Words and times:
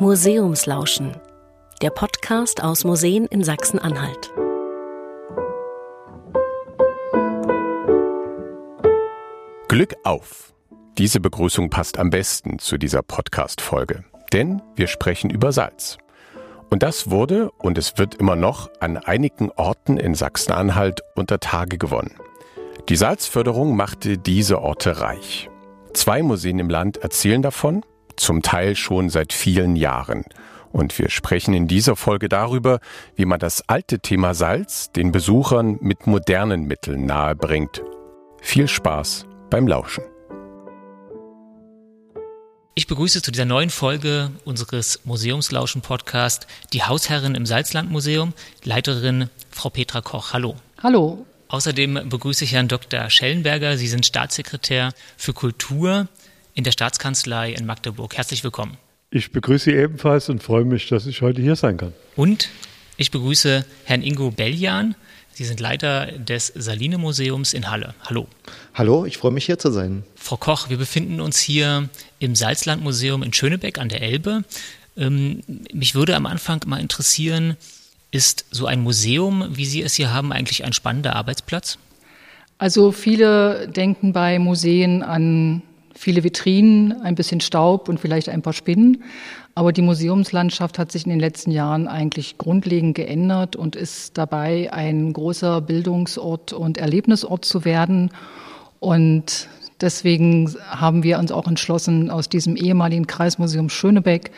Museumslauschen, 0.00 1.14
der 1.82 1.90
Podcast 1.90 2.64
aus 2.64 2.84
Museen 2.84 3.26
in 3.26 3.44
Sachsen-Anhalt. 3.44 4.32
Glück 9.68 9.94
auf! 10.04 10.54
Diese 10.96 11.20
Begrüßung 11.20 11.68
passt 11.68 11.98
am 11.98 12.08
besten 12.08 12.58
zu 12.58 12.78
dieser 12.78 13.02
Podcast-Folge, 13.02 14.04
denn 14.32 14.62
wir 14.74 14.86
sprechen 14.86 15.28
über 15.28 15.52
Salz. 15.52 15.98
Und 16.70 16.82
das 16.82 17.10
wurde 17.10 17.50
und 17.58 17.76
es 17.76 17.98
wird 17.98 18.14
immer 18.14 18.36
noch 18.36 18.70
an 18.80 18.96
einigen 18.96 19.50
Orten 19.50 19.98
in 19.98 20.14
Sachsen-Anhalt 20.14 21.02
unter 21.14 21.40
Tage 21.40 21.76
gewonnen. 21.76 22.14
Die 22.88 22.96
Salzförderung 22.96 23.76
machte 23.76 24.16
diese 24.16 24.62
Orte 24.62 25.02
reich. 25.02 25.50
Zwei 25.92 26.22
Museen 26.22 26.58
im 26.58 26.70
Land 26.70 26.96
erzählen 26.96 27.42
davon 27.42 27.82
zum 28.20 28.42
Teil 28.42 28.76
schon 28.76 29.08
seit 29.08 29.32
vielen 29.32 29.76
Jahren. 29.76 30.24
Und 30.72 30.98
wir 30.98 31.10
sprechen 31.10 31.52
in 31.52 31.66
dieser 31.66 31.96
Folge 31.96 32.28
darüber, 32.28 32.78
wie 33.16 33.24
man 33.24 33.40
das 33.40 33.68
alte 33.68 33.98
Thema 33.98 34.34
Salz 34.34 34.92
den 34.92 35.10
Besuchern 35.10 35.78
mit 35.80 36.06
modernen 36.06 36.64
Mitteln 36.64 37.06
nahebringt. 37.06 37.82
Viel 38.40 38.68
Spaß 38.68 39.26
beim 39.50 39.66
Lauschen. 39.66 40.04
Ich 42.76 42.86
begrüße 42.86 43.20
zu 43.20 43.32
dieser 43.32 43.44
neuen 43.44 43.68
Folge 43.68 44.30
unseres 44.44 45.00
Museumslauschen-Podcast 45.04 46.46
die 46.72 46.84
Hausherrin 46.84 47.34
im 47.34 47.44
Salzlandmuseum, 47.44 48.32
Leiterin 48.62 49.28
Frau 49.50 49.70
Petra 49.70 50.00
Koch. 50.00 50.32
Hallo. 50.32 50.54
Hallo. 50.82 51.26
Außerdem 51.48 52.08
begrüße 52.08 52.44
ich 52.44 52.52
Herrn 52.52 52.68
Dr. 52.68 53.10
Schellenberger. 53.10 53.76
Sie 53.76 53.88
sind 53.88 54.06
Staatssekretär 54.06 54.92
für 55.16 55.32
Kultur 55.32 56.06
in 56.54 56.64
der 56.64 56.72
Staatskanzlei 56.72 57.52
in 57.52 57.66
Magdeburg. 57.66 58.16
Herzlich 58.16 58.44
willkommen. 58.44 58.76
Ich 59.10 59.32
begrüße 59.32 59.70
Sie 59.70 59.76
ebenfalls 59.76 60.28
und 60.28 60.42
freue 60.42 60.64
mich, 60.64 60.88
dass 60.88 61.06
ich 61.06 61.22
heute 61.22 61.42
hier 61.42 61.56
sein 61.56 61.76
kann. 61.76 61.92
Und 62.16 62.48
ich 62.96 63.10
begrüße 63.10 63.64
Herrn 63.84 64.02
Ingo 64.02 64.30
Beljan. 64.30 64.94
Sie 65.32 65.44
sind 65.44 65.58
Leiter 65.58 66.06
des 66.12 66.48
Saline 66.54 66.98
Museums 66.98 67.54
in 67.54 67.70
Halle. 67.70 67.94
Hallo. 68.04 68.28
Hallo, 68.74 69.06
ich 69.06 69.16
freue 69.16 69.32
mich 69.32 69.46
hier 69.46 69.58
zu 69.58 69.70
sein. 69.70 70.04
Frau 70.16 70.36
Koch, 70.36 70.68
wir 70.68 70.76
befinden 70.76 71.20
uns 71.20 71.38
hier 71.38 71.88
im 72.18 72.34
Salzlandmuseum 72.34 73.22
in 73.22 73.32
Schönebeck 73.32 73.78
an 73.78 73.88
der 73.88 74.02
Elbe. 74.02 74.44
Ähm, 74.96 75.42
mich 75.72 75.94
würde 75.94 76.14
am 76.14 76.26
Anfang 76.26 76.60
mal 76.66 76.80
interessieren, 76.80 77.56
ist 78.10 78.44
so 78.50 78.66
ein 78.66 78.80
Museum, 78.80 79.48
wie 79.56 79.64
Sie 79.64 79.82
es 79.82 79.94
hier 79.94 80.12
haben, 80.12 80.32
eigentlich 80.32 80.64
ein 80.64 80.72
spannender 80.72 81.16
Arbeitsplatz? 81.16 81.78
Also 82.58 82.92
viele 82.92 83.68
denken 83.68 84.12
bei 84.12 84.38
Museen 84.38 85.02
an 85.02 85.62
viele 85.94 86.24
Vitrinen, 86.24 87.00
ein 87.02 87.14
bisschen 87.14 87.40
Staub 87.40 87.88
und 87.88 88.00
vielleicht 88.00 88.28
ein 88.28 88.42
paar 88.42 88.52
Spinnen. 88.52 89.02
Aber 89.54 89.72
die 89.72 89.82
Museumslandschaft 89.82 90.78
hat 90.78 90.92
sich 90.92 91.04
in 91.04 91.10
den 91.10 91.20
letzten 91.20 91.50
Jahren 91.50 91.88
eigentlich 91.88 92.38
grundlegend 92.38 92.94
geändert 92.94 93.56
und 93.56 93.76
ist 93.76 94.16
dabei, 94.16 94.72
ein 94.72 95.12
großer 95.12 95.60
Bildungsort 95.60 96.52
und 96.52 96.78
Erlebnisort 96.78 97.44
zu 97.44 97.64
werden. 97.64 98.10
Und 98.78 99.48
deswegen 99.80 100.54
haben 100.68 101.02
wir 101.02 101.18
uns 101.18 101.32
auch 101.32 101.46
entschlossen, 101.46 102.10
aus 102.10 102.28
diesem 102.28 102.56
ehemaligen 102.56 103.06
Kreismuseum 103.06 103.68
Schönebeck 103.68 104.30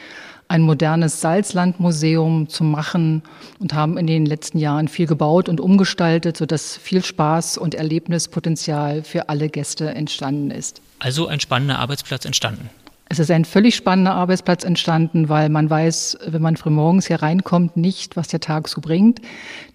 ein 0.53 0.61
modernes 0.61 1.23
Salzlandmuseum 1.23 2.47
zu 2.47 2.63
machen 2.63 3.23
und 3.59 3.73
haben 3.73 3.97
in 3.97 4.07
den 4.07 4.27
letzten 4.27 4.59
Jahren 4.59 4.87
viel 4.87 5.07
gebaut 5.07 5.49
und 5.49 5.61
umgestaltet, 5.61 6.37
sodass 6.37 6.77
viel 6.77 7.03
Spaß 7.03 7.57
und 7.57 7.75
Erlebnispotenzial 7.75 9.03
für 9.03 9.31
alle 9.31 9.49
Gäste 9.49 9.95
entstanden 9.95 10.51
ist. 10.51 10.83
Also 10.99 11.27
ein 11.27 11.41
spannender 11.41 11.79
Arbeitsplatz 11.79 12.27
entstanden. 12.27 12.69
Es 13.09 13.19
ist 13.19 13.31
ein 13.31 13.47
völlig 13.47 13.77
spannender 13.77 14.13
Arbeitsplatz 14.13 14.65
entstanden, 14.65 15.31
weil 15.31 15.49
man 15.49 15.71
weiß, 15.71 16.19
wenn 16.27 16.43
man 16.43 16.59
frühmorgens 16.59 17.07
hier 17.07 17.23
reinkommt, 17.23 17.79
nicht, 17.79 18.17
was 18.17 18.29
der 18.29 18.41
Tag 18.41 18.69
so 18.69 18.83
bringt. 18.83 19.21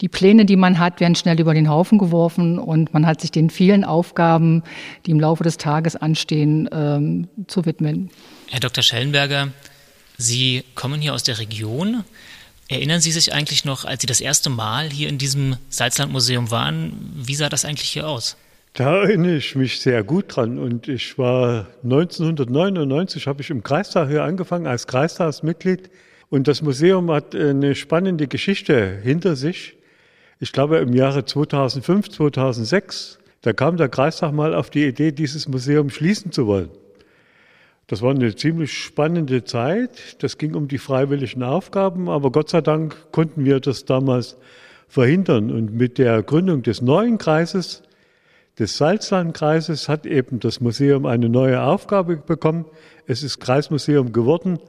Die 0.01 0.09
Pläne, 0.09 0.45
die 0.45 0.55
man 0.55 0.77
hat, 0.77 0.99
werden 0.99 1.15
schnell 1.15 1.39
über 1.39 1.55
den 1.55 1.69
Haufen 1.69 1.97
geworfen 1.97 2.59
und 2.59 2.93
man 2.93 3.07
hat 3.07 3.21
sich 3.21 3.31
den 3.31 3.49
vielen 3.49 3.83
Aufgaben, 3.83 4.63
die 5.05 5.11
im 5.11 5.19
Laufe 5.19 5.43
des 5.43 5.57
Tages 5.57 5.95
anstehen, 5.95 6.69
ähm, 6.71 7.29
zu 7.47 7.65
widmen. 7.65 8.09
Herr 8.49 8.59
Dr. 8.59 8.83
Schellenberger, 8.83 9.49
Sie 10.17 10.63
kommen 10.73 11.01
hier 11.01 11.13
aus 11.13 11.23
der 11.23 11.39
Region. 11.39 12.03
Erinnern 12.69 13.01
Sie 13.01 13.11
sich 13.11 13.33
eigentlich 13.33 13.65
noch, 13.65 13.85
als 13.85 14.01
Sie 14.01 14.07
das 14.07 14.19
erste 14.19 14.49
Mal 14.49 14.89
hier 14.89 15.09
in 15.09 15.17
diesem 15.17 15.57
Salzlandmuseum 15.69 16.51
waren, 16.51 16.93
wie 17.15 17.35
sah 17.35 17.49
das 17.49 17.65
eigentlich 17.65 17.89
hier 17.89 18.07
aus? 18.07 18.35
Da 18.73 19.03
erinnere 19.03 19.37
ich 19.37 19.55
mich 19.55 19.79
sehr 19.79 20.03
gut 20.03 20.35
dran. 20.35 20.59
Und 20.59 20.87
ich 20.87 21.17
war 21.17 21.67
1999, 21.83 23.27
habe 23.27 23.41
ich 23.41 23.49
im 23.49 23.63
Kreistag 23.63 24.09
hier 24.09 24.23
angefangen 24.23 24.67
als 24.67 24.87
Kreistagsmitglied. 24.87 25.89
Und 26.29 26.47
das 26.47 26.61
Museum 26.61 27.09
hat 27.11 27.33
eine 27.33 27.75
spannende 27.75 28.27
Geschichte 28.27 28.99
hinter 29.01 29.35
sich. 29.35 29.75
Ich 30.39 30.51
glaube 30.51 30.77
im 30.77 30.93
Jahre 30.93 31.25
2005, 31.25 32.09
2006, 32.09 33.19
da 33.41 33.53
kam 33.53 33.77
der 33.77 33.89
Kreistag 33.89 34.31
mal 34.33 34.53
auf 34.53 34.69
die 34.69 34.85
Idee, 34.85 35.11
dieses 35.11 35.47
Museum 35.47 35.89
schließen 35.89 36.31
zu 36.31 36.47
wollen. 36.47 36.69
Das 37.87 38.01
war 38.01 38.11
eine 38.11 38.35
ziemlich 38.35 38.73
spannende 38.73 39.45
Zeit. 39.45 40.21
Das 40.21 40.37
ging 40.37 40.55
um 40.55 40.67
die 40.67 40.77
freiwilligen 40.77 41.41
Aufgaben, 41.41 42.09
aber 42.09 42.33
Gott 42.33 42.49
sei 42.49 42.59
Dank 42.59 43.13
konnten 43.13 43.45
wir 43.45 43.61
das 43.61 43.85
damals 43.85 44.35
verhindern. 44.89 45.51
Und 45.51 45.73
mit 45.73 45.97
der 45.97 46.21
Gründung 46.21 46.63
des 46.63 46.81
neuen 46.81 47.17
Kreises, 47.17 47.83
des 48.59 48.77
Salzlandkreises, 48.77 49.87
hat 49.87 50.05
eben 50.05 50.41
das 50.41 50.59
Museum 50.59 51.05
eine 51.05 51.29
neue 51.29 51.61
Aufgabe 51.61 52.17
bekommen. 52.17 52.65
Es 53.05 53.23
ist 53.23 53.39
Kreismuseum 53.39 54.11
geworden 54.11 54.59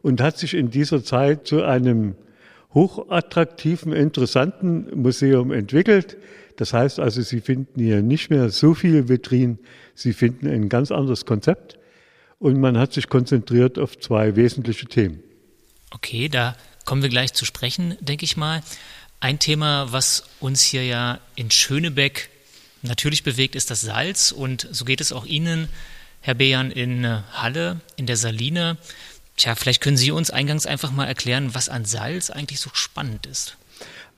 und 0.00 0.22
hat 0.22 0.38
sich 0.38 0.54
in 0.54 0.70
dieser 0.70 1.04
Zeit 1.04 1.46
zu 1.46 1.62
einem 1.62 2.14
hochattraktiven, 2.72 3.92
interessanten 3.92 4.86
Museum 4.94 5.52
entwickelt. 5.52 6.16
Das 6.56 6.72
heißt 6.72 7.00
also, 7.00 7.20
Sie 7.20 7.42
finden 7.42 7.78
hier 7.78 8.00
nicht 8.00 8.30
mehr 8.30 8.48
so 8.48 8.72
viele 8.72 9.10
Vitrinen, 9.10 9.58
Sie 9.94 10.14
finden 10.14 10.46
ein 10.48 10.70
ganz 10.70 10.90
anderes 10.90 11.26
Konzept 11.26 11.78
und 12.42 12.58
man 12.58 12.76
hat 12.76 12.92
sich 12.92 13.08
konzentriert 13.08 13.78
auf 13.78 13.96
zwei 14.00 14.34
wesentliche 14.34 14.86
Themen. 14.86 15.22
Okay, 15.92 16.28
da 16.28 16.56
kommen 16.84 17.00
wir 17.00 17.08
gleich 17.08 17.32
zu 17.32 17.44
sprechen, 17.44 17.96
denke 18.00 18.24
ich 18.24 18.36
mal. 18.36 18.62
Ein 19.20 19.38
Thema, 19.38 19.92
was 19.92 20.24
uns 20.40 20.60
hier 20.60 20.84
ja 20.84 21.20
in 21.36 21.52
Schönebeck 21.52 22.30
natürlich 22.82 23.22
bewegt, 23.22 23.54
ist 23.54 23.70
das 23.70 23.82
Salz. 23.82 24.32
Und 24.32 24.66
so 24.72 24.84
geht 24.84 25.00
es 25.00 25.12
auch 25.12 25.24
Ihnen, 25.24 25.68
Herr 26.20 26.34
Bejan, 26.34 26.72
in 26.72 27.06
Halle, 27.32 27.80
in 27.94 28.06
der 28.06 28.16
Saline. 28.16 28.76
Tja, 29.36 29.54
vielleicht 29.54 29.80
können 29.80 29.96
Sie 29.96 30.10
uns 30.10 30.30
eingangs 30.30 30.66
einfach 30.66 30.90
mal 30.90 31.06
erklären, 31.06 31.54
was 31.54 31.68
an 31.68 31.84
Salz 31.84 32.30
eigentlich 32.30 32.58
so 32.58 32.70
spannend 32.72 33.26
ist. 33.26 33.56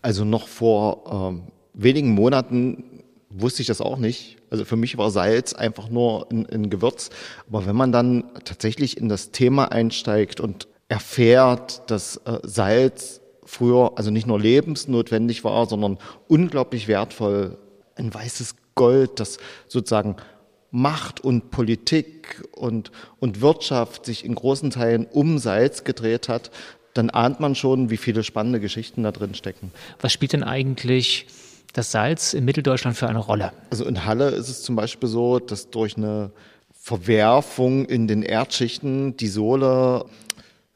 Also 0.01 0.25
noch 0.25 0.49
vor 0.49 1.29
ähm, 1.29 1.43
wenigen 1.75 2.13
Monaten 2.13 3.03
wusste 3.29 3.61
ich 3.61 3.69
das 3.69 3.83
auch 3.83 3.99
nicht. 3.99 4.34
Also 4.51 4.65
für 4.65 4.77
mich 4.77 4.99
war 4.99 5.11
Salz 5.11 5.53
einfach 5.53 5.89
nur 5.89 6.31
ein, 6.31 6.47
ein 6.47 6.71
Gewürz. 6.71 7.11
Aber 7.49 7.67
wenn 7.67 7.77
man 7.77 7.93
dann 7.93 8.25
tatsächlich 8.45 8.97
in 8.97 9.09
das 9.09 9.31
Thema 9.31 9.73
einsteigt 9.73 10.41
und 10.41 10.69
erfährt, 10.89 11.91
dass 11.91 12.17
äh, 12.19 12.39
Salz 12.43 13.21
früher 13.45 13.93
also 13.97 14.11
nicht 14.11 14.27
nur 14.27 14.41
lebensnotwendig 14.41 15.45
war, 15.45 15.67
sondern 15.67 15.99
unglaublich 16.29 16.89
wertvoll, 16.89 17.59
ein 17.97 18.13
weißes 18.13 18.57
Gold, 18.75 19.21
das 19.21 19.39
sozusagen 19.69 20.17
Macht 20.71 21.23
und 21.23 21.51
Politik 21.51 22.43
und, 22.53 22.91
und 23.21 23.41
Wirtschaft 23.41 24.07
sich 24.07 24.25
in 24.25 24.35
großen 24.35 24.71
Teilen 24.71 25.07
um 25.07 25.39
Salz 25.39 25.85
gedreht 25.85 26.29
hat, 26.29 26.51
dann 26.95 27.11
ahnt 27.11 27.39
man 27.41 27.55
schon, 27.55 27.91
wie 27.91 27.97
viele 27.97 28.25
spannende 28.25 28.61
Geschichten 28.61 29.03
da 29.03 29.13
drin 29.13 29.35
stecken. 29.35 29.71
Was 30.01 30.13
spielt 30.13 30.33
denn 30.33 30.43
eigentlich 30.43 31.27
das 31.75 31.91
Salz 31.93 32.33
in 32.33 32.45
Mitteldeutschland 32.47 32.97
für 32.97 33.09
eine 33.09 33.19
Rolle? 33.19 33.53
Also 33.71 33.85
in 33.85 34.07
Halle 34.07 34.31
ist 34.31 34.49
es 34.49 34.63
zum 34.63 34.77
Beispiel 34.77 35.09
so, 35.09 35.39
dass 35.39 35.69
durch 35.71 35.97
eine 35.97 36.31
Verwerfung 36.73 37.85
in 37.85 38.09
den 38.09 38.23
Erdschichten 38.23 39.17
die 39.17 39.29
Sohle 39.29 40.07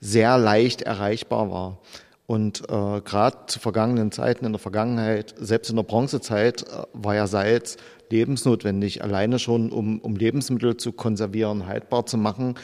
sehr 0.00 0.36
leicht 0.38 0.82
erreichbar 0.82 1.50
war. 1.50 1.78
Und 2.26 2.68
äh, 2.68 3.00
gerade 3.00 3.38
zu 3.46 3.58
vergangenen 3.58 4.12
Zeiten 4.12 4.44
in 4.44 4.52
der 4.52 4.58
Vergangenheit, 4.58 5.34
selbst 5.38 5.70
in 5.70 5.76
der 5.76 5.82
Bronzezeit, 5.82 6.62
äh, 6.62 6.82
war 6.92 7.14
ja 7.14 7.26
Salz 7.26 7.78
lebensnotwendig, 8.10 9.02
alleine 9.02 9.38
schon, 9.38 9.70
um, 9.70 9.98
um 10.00 10.16
Lebensmittel 10.16 10.76
zu 10.76 10.92
konservieren, 10.92 11.66
haltbar 11.66 12.06
zu 12.06 12.18
machen. 12.18 12.56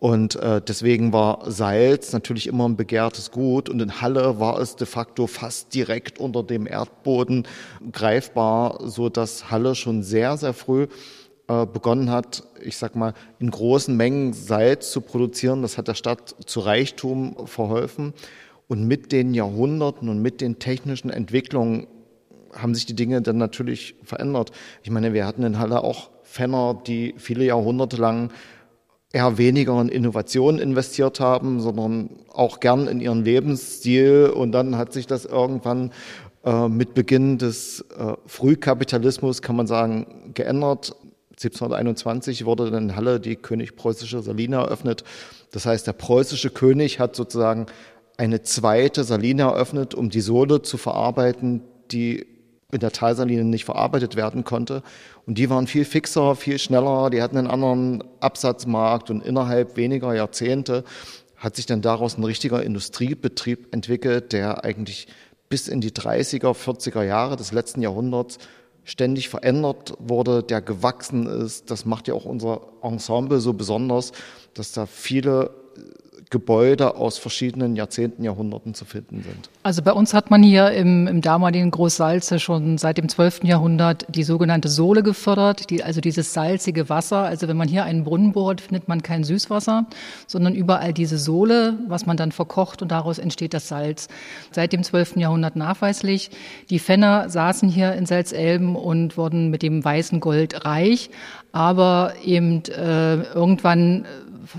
Und 0.00 0.36
äh, 0.36 0.62
deswegen 0.66 1.12
war 1.12 1.50
Salz 1.50 2.14
natürlich 2.14 2.46
immer 2.46 2.66
ein 2.66 2.76
begehrtes 2.76 3.30
Gut. 3.30 3.68
Und 3.68 3.80
in 3.80 4.00
Halle 4.00 4.40
war 4.40 4.58
es 4.58 4.74
de 4.74 4.86
facto 4.86 5.26
fast 5.26 5.74
direkt 5.74 6.18
unter 6.18 6.42
dem 6.42 6.66
Erdboden 6.66 7.46
greifbar, 7.92 8.78
so 8.88 9.10
dass 9.10 9.50
Halle 9.50 9.74
schon 9.74 10.02
sehr, 10.02 10.38
sehr 10.38 10.54
früh 10.54 10.86
äh, 11.48 11.66
begonnen 11.66 12.10
hat, 12.10 12.44
ich 12.62 12.78
sag 12.78 12.96
mal, 12.96 13.12
in 13.40 13.50
großen 13.50 13.94
Mengen 13.94 14.32
Salz 14.32 14.90
zu 14.90 15.02
produzieren. 15.02 15.60
Das 15.60 15.76
hat 15.76 15.86
der 15.86 15.94
Stadt 15.94 16.34
zu 16.46 16.60
Reichtum 16.60 17.36
verholfen. 17.46 18.14
Und 18.68 18.86
mit 18.86 19.12
den 19.12 19.34
Jahrhunderten 19.34 20.08
und 20.08 20.22
mit 20.22 20.40
den 20.40 20.58
technischen 20.58 21.10
Entwicklungen 21.10 21.88
haben 22.54 22.74
sich 22.74 22.86
die 22.86 22.96
Dinge 22.96 23.20
dann 23.20 23.36
natürlich 23.36 23.96
verändert. 24.02 24.50
Ich 24.82 24.90
meine, 24.90 25.12
wir 25.12 25.26
hatten 25.26 25.42
in 25.42 25.58
Halle 25.58 25.84
auch 25.84 26.08
Fenner, 26.22 26.80
die 26.86 27.14
viele 27.18 27.44
Jahrhunderte 27.44 27.98
lang 27.98 28.30
eher 29.12 29.38
weniger 29.38 29.80
in 29.80 29.88
Innovation 29.88 30.58
investiert 30.58 31.20
haben, 31.20 31.60
sondern 31.60 32.10
auch 32.32 32.60
gern 32.60 32.86
in 32.86 33.00
ihren 33.00 33.24
Lebensstil. 33.24 34.32
Und 34.34 34.52
dann 34.52 34.76
hat 34.76 34.92
sich 34.92 35.06
das 35.06 35.24
irgendwann 35.24 35.92
äh, 36.44 36.68
mit 36.68 36.94
Beginn 36.94 37.38
des 37.38 37.84
äh, 37.98 38.14
Frühkapitalismus, 38.26 39.42
kann 39.42 39.56
man 39.56 39.66
sagen, 39.66 40.32
geändert. 40.34 40.94
1721 41.30 42.44
wurde 42.44 42.68
in 42.76 42.96
Halle 42.96 43.18
die 43.18 43.36
König-Preußische 43.36 44.22
Saline 44.22 44.56
eröffnet. 44.56 45.04
Das 45.52 45.66
heißt, 45.66 45.86
der 45.86 45.94
preußische 45.94 46.50
König 46.50 47.00
hat 47.00 47.16
sozusagen 47.16 47.66
eine 48.16 48.42
zweite 48.42 49.02
Saline 49.02 49.42
eröffnet, 49.42 49.94
um 49.94 50.10
die 50.10 50.20
Sohle 50.20 50.62
zu 50.62 50.76
verarbeiten, 50.76 51.62
die 51.90 52.26
in 52.72 52.80
der 52.80 52.92
Talsaline 52.92 53.44
nicht 53.44 53.64
verarbeitet 53.64 54.16
werden 54.16 54.44
konnte. 54.44 54.82
Und 55.26 55.38
die 55.38 55.50
waren 55.50 55.66
viel 55.66 55.84
fixer, 55.84 56.36
viel 56.36 56.58
schneller, 56.58 57.10
die 57.10 57.22
hatten 57.22 57.36
einen 57.36 57.46
anderen 57.46 58.04
Absatzmarkt 58.20 59.10
und 59.10 59.24
innerhalb 59.24 59.76
weniger 59.76 60.14
Jahrzehnte 60.14 60.84
hat 61.36 61.56
sich 61.56 61.66
dann 61.66 61.80
daraus 61.80 62.18
ein 62.18 62.24
richtiger 62.24 62.62
Industriebetrieb 62.62 63.72
entwickelt, 63.72 64.32
der 64.32 64.62
eigentlich 64.62 65.08
bis 65.48 65.68
in 65.68 65.80
die 65.80 65.90
30er, 65.90 66.54
40er 66.54 67.02
Jahre 67.02 67.36
des 67.36 67.52
letzten 67.52 67.80
Jahrhunderts 67.80 68.38
ständig 68.84 69.28
verändert 69.28 69.94
wurde, 69.98 70.42
der 70.42 70.60
gewachsen 70.60 71.26
ist. 71.26 71.70
Das 71.70 71.84
macht 71.84 72.08
ja 72.08 72.14
auch 72.14 72.24
unser 72.24 72.60
Ensemble 72.82 73.40
so 73.40 73.52
besonders, 73.52 74.12
dass 74.54 74.72
da 74.72 74.86
viele 74.86 75.50
Gebäude 76.30 76.94
aus 76.94 77.18
verschiedenen 77.18 77.74
Jahrzehnten, 77.74 78.22
Jahrhunderten 78.22 78.72
zu 78.72 78.84
finden 78.84 79.24
sind. 79.24 79.50
Also 79.64 79.82
bei 79.82 79.92
uns 79.92 80.14
hat 80.14 80.30
man 80.30 80.44
hier 80.44 80.70
im, 80.70 81.08
im 81.08 81.22
damaligen 81.22 81.72
Großsalze 81.72 82.38
schon 82.38 82.78
seit 82.78 82.98
dem 82.98 83.08
12. 83.08 83.42
Jahrhundert 83.42 84.06
die 84.08 84.22
sogenannte 84.22 84.68
Sohle 84.68 85.02
gefördert, 85.02 85.70
die, 85.70 85.82
also 85.82 86.00
dieses 86.00 86.32
salzige 86.32 86.88
Wasser. 86.88 87.24
Also 87.24 87.48
wenn 87.48 87.56
man 87.56 87.66
hier 87.66 87.82
einen 87.82 88.04
Brunnen 88.04 88.30
bohrt, 88.30 88.60
findet 88.60 88.86
man 88.86 89.02
kein 89.02 89.24
Süßwasser, 89.24 89.86
sondern 90.28 90.54
überall 90.54 90.92
diese 90.92 91.18
Sohle, 91.18 91.74
was 91.88 92.06
man 92.06 92.16
dann 92.16 92.30
verkocht 92.30 92.80
und 92.80 92.92
daraus 92.92 93.18
entsteht 93.18 93.52
das 93.52 93.66
Salz. 93.66 94.06
Seit 94.52 94.72
dem 94.72 94.84
12. 94.84 95.16
Jahrhundert 95.16 95.56
nachweislich. 95.56 96.30
Die 96.70 96.78
Fenner 96.78 97.28
saßen 97.28 97.68
hier 97.68 97.94
in 97.94 98.06
Salzelben 98.06 98.76
und 98.76 99.16
wurden 99.16 99.50
mit 99.50 99.62
dem 99.62 99.84
weißen 99.84 100.20
Gold 100.20 100.64
reich, 100.64 101.10
aber 101.50 102.14
eben 102.24 102.62
äh, 102.66 103.16
irgendwann 103.34 104.06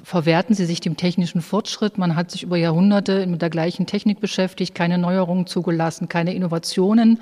verwerten 0.04 0.56
sie 0.56 0.66
sich 0.66 0.82
dem 0.82 0.98
technischen 0.98 1.42
Fortschritt. 1.42 1.98
Man 1.98 2.16
hat 2.16 2.32
sich 2.32 2.44
über 2.44 2.58
Jahrhunderte 2.58 3.26
mit 3.28 3.42
der 3.42 3.50
gleichen 3.50 3.86
Technik 3.86 4.20
beschäftigt, 4.20 4.76
keine 4.76 4.98
Neuerungen 4.98 5.48
zugelassen, 5.48 6.10
keine 6.10 6.34
Innovationen. 6.34 7.20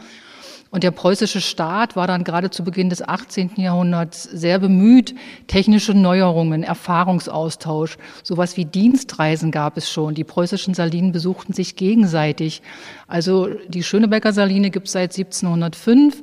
Und 0.71 0.83
der 0.83 0.91
preußische 0.91 1.41
Staat 1.41 1.95
war 1.95 2.05
dann 2.05 2.23
gerade 2.23 2.51
zu 2.51 2.63
Beginn 2.63 2.89
des 2.89 3.01
18. 3.01 3.53
Jahrhunderts 3.55 4.23
sehr 4.23 4.59
bemüht, 4.59 5.15
technische 5.47 5.95
Neuerungen, 5.95 6.61
Erfahrungsaustausch, 6.61 7.97
sowas 8.21 8.55
wie 8.55 8.65
Dienstreisen 8.65 9.49
gab 9.49 9.77
es 9.77 9.89
schon. 9.89 10.13
Die 10.13 10.23
preußischen 10.23 10.75
Salinen 10.75 11.11
besuchten 11.11 11.53
sich 11.53 11.75
gegenseitig. 11.75 12.61
Also 13.07 13.47
die 13.67 13.81
Schönebecker 13.81 14.31
Saline 14.31 14.69
gibt 14.69 14.85
es 14.87 14.93
seit 14.93 15.17
1705. 15.17 16.21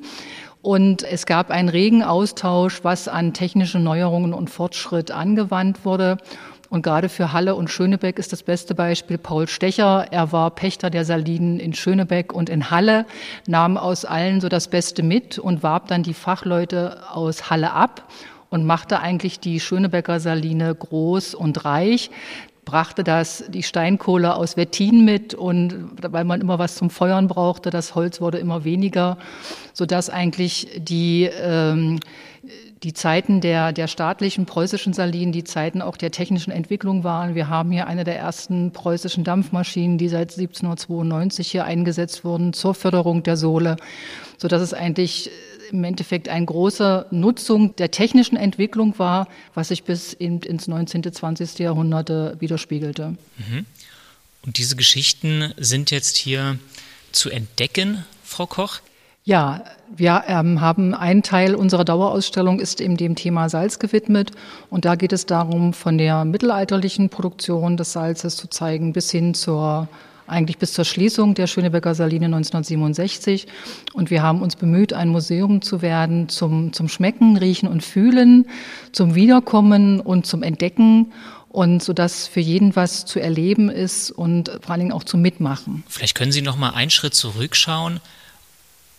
Und 0.67 1.05
es 1.05 1.27
gab 1.27 1.53
einen 1.53 1.69
regen 1.69 2.03
Austausch, 2.03 2.83
was 2.83 3.07
an 3.07 3.33
technischen 3.33 3.85
Neuerungen 3.85 4.35
und 4.35 4.51
Fortschritt 4.51 5.13
angewandt 5.13 5.85
wurde. 5.85 6.17
Und 6.71 6.83
gerade 6.83 7.09
für 7.09 7.33
Halle 7.33 7.55
und 7.55 7.71
Schönebeck 7.71 8.19
ist 8.19 8.33
das 8.33 8.43
beste 8.43 8.75
Beispiel 8.75 9.17
Paul 9.17 9.47
Stecher. 9.47 10.09
Er 10.11 10.33
war 10.33 10.51
Pächter 10.51 10.91
der 10.91 11.05
Salinen 11.05 11.61
in 11.61 11.73
Schönebeck 11.73 12.33
und 12.33 12.51
in 12.51 12.69
Halle, 12.69 13.07
nahm 13.47 13.77
aus 13.77 14.05
allen 14.05 14.41
so 14.41 14.49
das 14.49 14.67
Beste 14.67 15.05
mit 15.05 15.39
und 15.39 15.63
warb 15.63 15.87
dann 15.87 16.03
die 16.03 16.15
Fachleute 16.15 17.13
aus 17.13 17.49
Halle 17.49 17.71
ab 17.71 18.03
und 18.51 18.67
machte 18.67 18.99
eigentlich 18.99 19.39
die 19.39 19.61
Schönebecker 19.61 20.19
Saline 20.19 20.75
groß 20.75 21.37
und 21.37 21.65
reich 21.65 22.11
brachte 22.67 23.05
das 23.05 23.45
die 23.49 23.63
Steinkohle 23.63 24.35
aus 24.35 24.59
Wettin 24.59 25.07
mit 25.07 25.33
und 25.33 25.87
weil 26.03 26.25
man 26.25 26.43
immer 26.43 26.59
was 26.59 26.75
zum 26.75 26.91
Feuern 26.91 27.29
brauchte, 27.29 27.71
das 27.71 27.95
Holz 27.95 28.21
wurde 28.21 28.39
immer 28.39 28.65
weniger, 28.65 29.17
so 29.73 29.87
dass 29.87 30.11
eigentlich 30.11 30.69
die 30.77 31.31
ähm, 31.41 32.01
die 32.83 32.93
Zeiten 32.93 33.41
der, 33.41 33.73
der 33.73 33.89
staatlichen 33.89 34.45
preußischen 34.45 34.93
Salinen, 34.93 35.33
die 35.33 35.45
Zeiten 35.45 35.81
auch 35.81 35.97
der 35.97 36.11
technischen 36.11 36.51
Entwicklung 36.51 37.05
waren. 37.05 37.35
Wir 37.35 37.49
haben 37.49 37.71
hier 37.71 37.87
eine 37.87 38.05
der 38.05 38.19
ersten 38.19 38.73
preußischen 38.73 39.25
Dampfmaschinen, 39.25 39.97
die 39.97 40.09
seit 40.09 40.33
1792 40.33 41.51
hier 41.51 41.65
eingesetzt 41.65 42.25
wurden 42.25 42.53
zur 42.53 42.75
Förderung 42.75 43.23
der 43.23 43.37
Sohle, 43.37 43.77
so 44.37 44.47
dass 44.49 44.61
es 44.61 44.75
eigentlich 44.75 45.31
im 45.73 45.85
Endeffekt 45.85 46.29
eine 46.29 46.47
große 46.47 47.07
Nutzung 47.11 47.75
der 47.77 47.91
technischen 47.91 48.37
Entwicklung 48.37 48.99
war, 48.99 49.27
was 49.55 49.69
sich 49.69 49.83
bis 49.83 50.13
in, 50.13 50.41
ins 50.41 50.69
19., 50.69 51.13
20. 51.13 51.59
Jahrhundert 51.59 52.41
widerspiegelte. 52.41 53.17
Mhm. 53.39 53.67
Und 54.45 54.59
diese 54.59 54.77
Geschichten 54.77 55.53
sind 55.57 55.91
jetzt 55.91 56.17
hier 56.17 56.59
zu 57.11 57.31
entdecken, 57.31 58.05
Frau 58.23 58.47
Koch? 58.47 58.81
Ja, 59.27 59.65
wir 59.97 60.23
ähm, 60.29 60.61
haben 60.61 60.95
einen 60.95 61.25
Teil 61.25 61.57
unserer 61.57 61.85
Dauerausstellung 61.85 62.61
ist 62.61 62.81
eben 62.81 62.97
dem 62.97 63.17
Thema 63.17 63.49
Salz 63.49 63.81
gewidmet 63.81 64.31
und 64.71 64.85
da 64.85 64.95
geht 64.95 65.13
es 65.13 65.27
darum, 65.27 65.73
von 65.73 65.99
der 65.99 66.25
mittelalterlichen 66.25 67.09
Produktion 67.09 67.77
des 67.77 67.93
Salzes 67.93 68.37
zu 68.37 68.47
zeigen 68.47 68.93
bis 68.93 69.11
hin 69.11 69.35
zur 69.35 69.89
eigentlich 70.29 70.59
bis 70.59 70.73
zur 70.75 70.85
Schließung 70.85 71.35
der 71.35 71.49
Schönebecker 71.49 71.97
Saline 71.97 72.27
1967. 72.27 73.49
Und 73.95 74.11
wir 74.11 74.23
haben 74.23 74.43
uns 74.43 74.55
bemüht, 74.55 74.93
ein 74.93 75.09
Museum 75.09 75.61
zu 75.61 75.83
werden 75.83 76.29
zum, 76.29 76.73
zum 76.73 76.89
Schmecken, 76.89 77.37
Riechen 77.37 77.69
und 77.69 77.83
Fühlen, 77.83 78.47
zum 78.93 79.17
Wiederkommen 79.17 80.01
und 80.01 80.27
zum 80.27 80.45
Entdecken 80.45 81.13
und 81.49 81.83
so 81.83 81.93
dass 81.93 82.29
für 82.29 82.41
jeden 82.41 82.77
was 82.77 83.07
zu 83.07 83.19
erleben 83.19 83.71
ist 83.71 84.13
und 84.13 84.51
vor 84.63 84.71
allen 84.71 84.81
Dingen 84.81 84.93
auch 84.93 85.05
zum 85.05 85.21
Mitmachen. 85.21 85.83
Vielleicht 85.89 86.15
können 86.15 86.31
Sie 86.31 86.43
noch 86.43 86.57
mal 86.57 86.71
einen 86.71 86.91
Schritt 86.91 87.15
zurückschauen, 87.15 88.01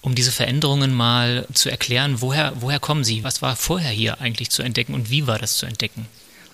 um 0.02 0.16
diese 0.16 0.32
Veränderungen 0.32 0.94
mal 0.94 1.46
zu 1.54 1.70
erklären. 1.70 2.18
Woher, 2.20 2.54
woher 2.60 2.80
kommen 2.80 3.04
sie? 3.04 3.24
Was 3.24 3.42
war 3.42 3.56
vorher 3.56 3.92
hier 3.92 4.22
eigentlich 4.22 4.50
zu 4.50 4.62
entdecken 4.64 4.94
und 4.94 5.10
wie 5.10 5.28
war 5.28 5.40
das 5.40 5.58
zu 5.58 5.66
entdecken? 5.66 6.06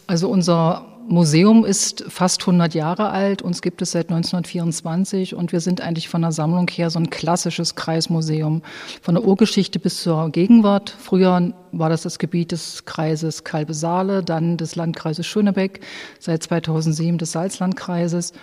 Also 0.08 0.30
unser 0.30 0.86
Museum 1.08 1.66
ist 1.66 2.06
fast 2.08 2.42
100 2.42 2.74
Jahre 2.74 3.10
alt, 3.10 3.42
uns 3.42 3.62
gibt 3.62 3.82
es 3.82 3.92
seit 3.92 4.10
1924 4.10 5.36
und 5.36 5.52
wir 5.52 5.60
sind 5.60 5.82
eigentlich 5.82 6.08
von 6.08 6.22
der 6.22 6.32
Sammlung 6.32 6.68
her 6.70 6.90
so 6.90 7.00
ein 7.00 7.10
klassisches 7.10 7.76
Kreismuseum, 7.76 8.62
von 9.02 9.16
der 9.16 9.24
Urgeschichte 9.24 9.80
bis 9.80 10.02
zur 10.02 10.30
Gegenwart. 10.30 10.96
Früher 10.98 11.54
war 11.72 11.90
das 11.90 12.04
das 12.04 12.20
Gebiet 12.20 12.52
des 12.54 12.86
Kreises 12.86 13.44
Kalbe-Saale, 13.44 14.24
dann 14.24 14.58
des 14.58 14.76
Landkreises 14.76 15.26
Schönebeck, 15.26 15.82
seit 16.20 16.44
2007 16.44 17.18
des 17.18 17.34
Salzlandkreises. 17.34 18.34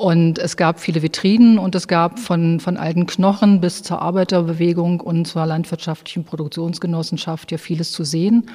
Und 0.00 0.38
es 0.38 0.56
gab 0.56 0.80
viele 0.80 1.02
Vitrinen 1.02 1.58
und 1.58 1.74
es 1.74 1.86
gab 1.86 2.18
von, 2.18 2.58
von 2.58 2.78
alten 2.78 3.04
Knochen 3.04 3.60
bis 3.60 3.82
zur 3.82 4.00
Arbeiterbewegung 4.00 4.98
und 4.98 5.26
zur 5.26 5.44
landwirtschaftlichen 5.44 6.24
Produktionsgenossenschaft 6.24 7.52
ja 7.52 7.58
vieles 7.58 7.92
zu 7.92 8.02
sehen. 8.02 8.46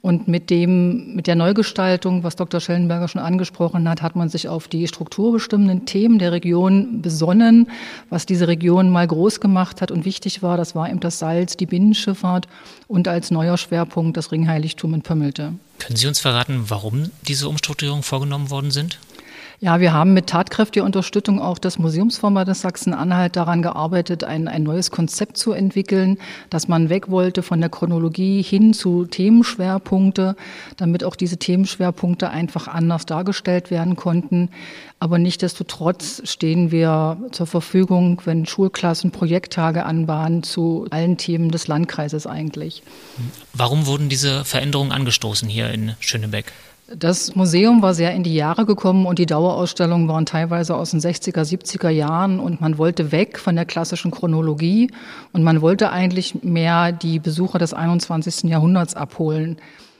Und 0.00 0.26
mit 0.26 0.48
dem, 0.48 1.14
mit 1.14 1.26
der 1.26 1.34
Neugestaltung, 1.34 2.24
was 2.24 2.36
Dr. 2.36 2.60
Schellenberger 2.60 3.08
schon 3.08 3.20
angesprochen 3.20 3.86
hat, 3.90 4.00
hat 4.00 4.16
man 4.16 4.30
sich 4.30 4.48
auf 4.48 4.68
die 4.68 4.88
strukturbestimmenden 4.88 5.84
Themen 5.84 6.18
der 6.18 6.32
Region 6.32 7.02
besonnen, 7.02 7.68
was 8.08 8.24
diese 8.24 8.48
Region 8.48 8.88
mal 8.88 9.06
groß 9.06 9.40
gemacht 9.40 9.82
hat 9.82 9.90
und 9.90 10.06
wichtig 10.06 10.42
war. 10.42 10.56
Das 10.56 10.74
war 10.74 10.88
eben 10.88 11.00
das 11.00 11.18
Salz, 11.18 11.58
die 11.58 11.66
Binnenschifffahrt 11.66 12.48
und 12.88 13.06
als 13.06 13.30
neuer 13.30 13.58
Schwerpunkt 13.58 14.16
das 14.16 14.32
Ringheiligtum 14.32 14.94
in 14.94 15.02
Pömmelte. 15.02 15.52
Können 15.78 15.96
Sie 15.96 16.06
uns 16.06 16.20
verraten, 16.20 16.64
warum 16.68 17.10
diese 17.28 17.50
Umstrukturierungen 17.50 18.02
vorgenommen 18.02 18.48
worden 18.48 18.70
sind? 18.70 18.98
Ja, 19.58 19.80
wir 19.80 19.94
haben 19.94 20.12
mit 20.12 20.26
tatkräftiger 20.26 20.84
Unterstützung 20.84 21.40
auch 21.40 21.58
des 21.58 21.78
Museumsverbandes 21.78 22.60
Sachsen-Anhalt 22.60 23.36
daran 23.36 23.62
gearbeitet, 23.62 24.22
ein, 24.22 24.48
ein 24.48 24.62
neues 24.62 24.90
Konzept 24.90 25.38
zu 25.38 25.52
entwickeln, 25.52 26.18
dass 26.50 26.68
man 26.68 26.90
weg 26.90 27.10
wollte 27.10 27.42
von 27.42 27.60
der 27.60 27.70
Chronologie 27.70 28.42
hin 28.42 28.74
zu 28.74 29.06
Themenschwerpunkte, 29.06 30.36
damit 30.76 31.04
auch 31.04 31.16
diese 31.16 31.38
Themenschwerpunkte 31.38 32.28
einfach 32.28 32.68
anders 32.68 33.06
dargestellt 33.06 33.70
werden 33.70 33.96
konnten. 33.96 34.50
Aber 34.98 35.18
nichtdestotrotz 35.18 36.20
stehen 36.24 36.70
wir 36.70 37.16
zur 37.32 37.46
Verfügung, 37.46 38.20
wenn 38.26 38.44
Schulklassen 38.44 39.10
Projekttage 39.10 39.86
anbahnen, 39.86 40.42
zu 40.42 40.86
allen 40.90 41.16
Themen 41.16 41.50
des 41.50 41.66
Landkreises 41.66 42.26
eigentlich. 42.26 42.82
Warum 43.54 43.86
wurden 43.86 44.10
diese 44.10 44.44
Veränderungen 44.44 44.92
angestoßen 44.92 45.48
hier 45.48 45.70
in 45.70 45.94
Schönebeck? 46.00 46.52
Das 46.88 47.34
Museum 47.34 47.82
war 47.82 47.94
sehr 47.94 48.14
in 48.14 48.22
die 48.22 48.36
Jahre 48.36 48.64
gekommen 48.64 49.06
und 49.06 49.18
die 49.18 49.26
Dauerausstellungen 49.26 50.06
waren 50.06 50.24
teilweise 50.24 50.76
aus 50.76 50.92
den 50.92 51.00
60er, 51.00 51.42
70er 51.42 51.88
Jahren 51.88 52.38
und 52.38 52.60
man 52.60 52.78
wollte 52.78 53.10
weg 53.10 53.40
von 53.40 53.56
der 53.56 53.64
klassischen 53.64 54.12
Chronologie 54.12 54.92
und 55.32 55.42
man 55.42 55.62
wollte 55.62 55.90
eigentlich 55.90 56.44
mehr 56.44 56.92
die 56.92 57.18
Besucher 57.18 57.58
des 57.58 57.74
21. 57.74 58.44
Jahrhunderts 58.44 58.94
abholen. 58.94 59.56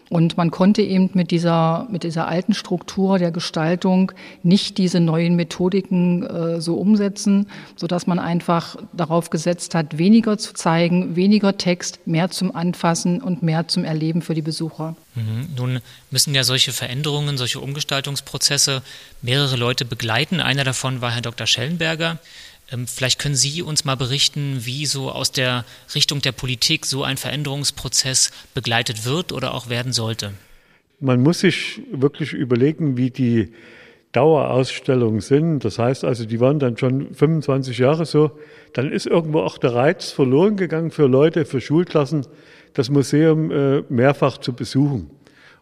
Und 0.08 0.36
man 0.36 0.52
konnte 0.52 0.82
eben 0.82 1.10
mit 1.14 1.32
dieser, 1.32 1.86
mit 1.90 2.04
dieser 2.04 2.28
alten 2.28 2.54
Struktur 2.54 3.18
der 3.18 3.32
Gestaltung 3.32 4.12
nicht 4.44 4.78
diese 4.78 5.00
neuen 5.00 5.34
Methodiken 5.34 6.22
äh, 6.22 6.60
so 6.60 6.76
umsetzen, 6.76 7.48
so 7.74 7.88
dass 7.88 8.06
man 8.06 8.20
einfach 8.20 8.76
darauf 8.92 9.30
gesetzt 9.30 9.74
hat, 9.74 9.98
weniger 9.98 10.38
zu 10.38 10.54
zeigen, 10.54 11.16
weniger 11.16 11.58
Text, 11.58 11.98
mehr 12.06 12.30
zum 12.30 12.54
Anfassen 12.54 13.20
und 13.20 13.42
mehr 13.42 13.66
zum 13.66 13.84
Erleben 13.84 14.22
für 14.22 14.34
die 14.34 14.42
Besucher. 14.42 14.94
Mhm. 15.16 15.48
Nun 15.56 15.80
müssen 16.12 16.34
ja 16.34 16.44
solche 16.44 16.72
Veränderungen, 16.72 17.36
solche 17.36 17.58
Umgestaltungsprozesse 17.58 18.82
mehrere 19.22 19.56
Leute 19.56 19.84
begleiten. 19.84 20.40
Einer 20.40 20.62
davon 20.62 21.00
war 21.00 21.10
Herr 21.10 21.22
Dr. 21.22 21.48
Schellenberger. 21.48 22.18
Ähm, 22.70 22.86
vielleicht 22.86 23.18
können 23.18 23.36
Sie 23.36 23.62
uns 23.62 23.84
mal 23.84 23.96
berichten, 23.96 24.60
wie 24.64 24.86
so 24.86 25.10
aus 25.10 25.32
der 25.32 25.64
Richtung 25.94 26.20
der 26.20 26.32
Politik 26.32 26.86
so 26.86 27.04
ein 27.04 27.16
Veränderungsprozess 27.16 28.32
begleitet 28.54 29.04
wird 29.04 29.32
oder 29.32 29.54
auch 29.54 29.68
werden 29.68 29.92
sollte. 29.92 30.32
Man 30.98 31.22
muss 31.22 31.40
sich 31.40 31.82
wirklich 31.92 32.32
überlegen, 32.32 32.96
wie 32.96 33.10
die 33.10 33.52
Dauerausstellungen 34.12 35.20
sind. 35.20 35.64
Das 35.64 35.78
heißt 35.78 36.04
also, 36.04 36.24
die 36.24 36.40
waren 36.40 36.58
dann 36.58 36.78
schon 36.78 37.12
25 37.12 37.76
Jahre 37.76 38.06
so. 38.06 38.30
Dann 38.72 38.90
ist 38.90 39.06
irgendwo 39.06 39.40
auch 39.40 39.58
der 39.58 39.74
Reiz 39.74 40.10
verloren 40.10 40.56
gegangen 40.56 40.90
für 40.90 41.06
Leute, 41.06 41.44
für 41.44 41.60
Schulklassen, 41.60 42.26
das 42.72 42.88
Museum 42.88 43.50
äh, 43.50 43.82
mehrfach 43.90 44.38
zu 44.38 44.54
besuchen. 44.54 45.10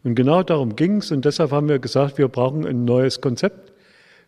Und 0.05 0.15
genau 0.15 0.45
darum 0.45 0.77
ging 0.77 0.99
es. 0.99 1.11
Und 1.11 1.25
deshalb 1.25 1.51
haben 1.51 1.69
wir 1.69 1.81
gesagt, 1.81 2.17
wir 2.19 2.29
brauchen 2.29 2.65
ein 2.65 2.85
neues 2.85 3.21
Konzept. 3.21 3.73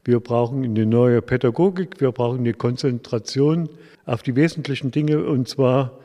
Wir 0.06 0.20
brauchen 0.20 0.62
eine 0.62 0.86
neue 0.86 1.20
Pädagogik, 1.20 2.00
wir 2.00 2.12
brauchen 2.12 2.38
eine 2.38 2.54
Konzentration 2.54 3.68
auf 4.04 4.22
die 4.22 4.36
wesentlichen 4.36 4.92
Dinge 4.92 5.24
und 5.24 5.48
zwar 5.48 5.98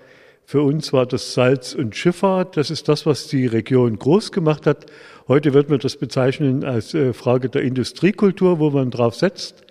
für 0.43 0.63
uns 0.63 0.91
war 0.91 1.05
das 1.05 1.36
Salz 1.36 1.75
und 1.75 1.96
Schifffahrt. 1.96 2.58
Das 2.58 2.72
ist 2.72 2.89
das, 2.89 3.05
was 3.05 3.27
die 3.27 3.46
Region 3.46 4.00
groß 4.00 4.31
gemacht 4.31 4.65
hat. 4.65 4.88
Heute 5.27 5.53
wird 5.53 5.70
man 5.70 5.77
das 5.77 5.98
bezeichnen 5.98 6.63
als 6.63 6.96
äh, 6.96 7.13
Frage 7.13 7.48
der 7.50 7.62
Industriekultur, 7.62 8.58
wo 8.58 8.72
man 8.72 8.89
drauf 8.89 9.13
setzt. 9.13 9.63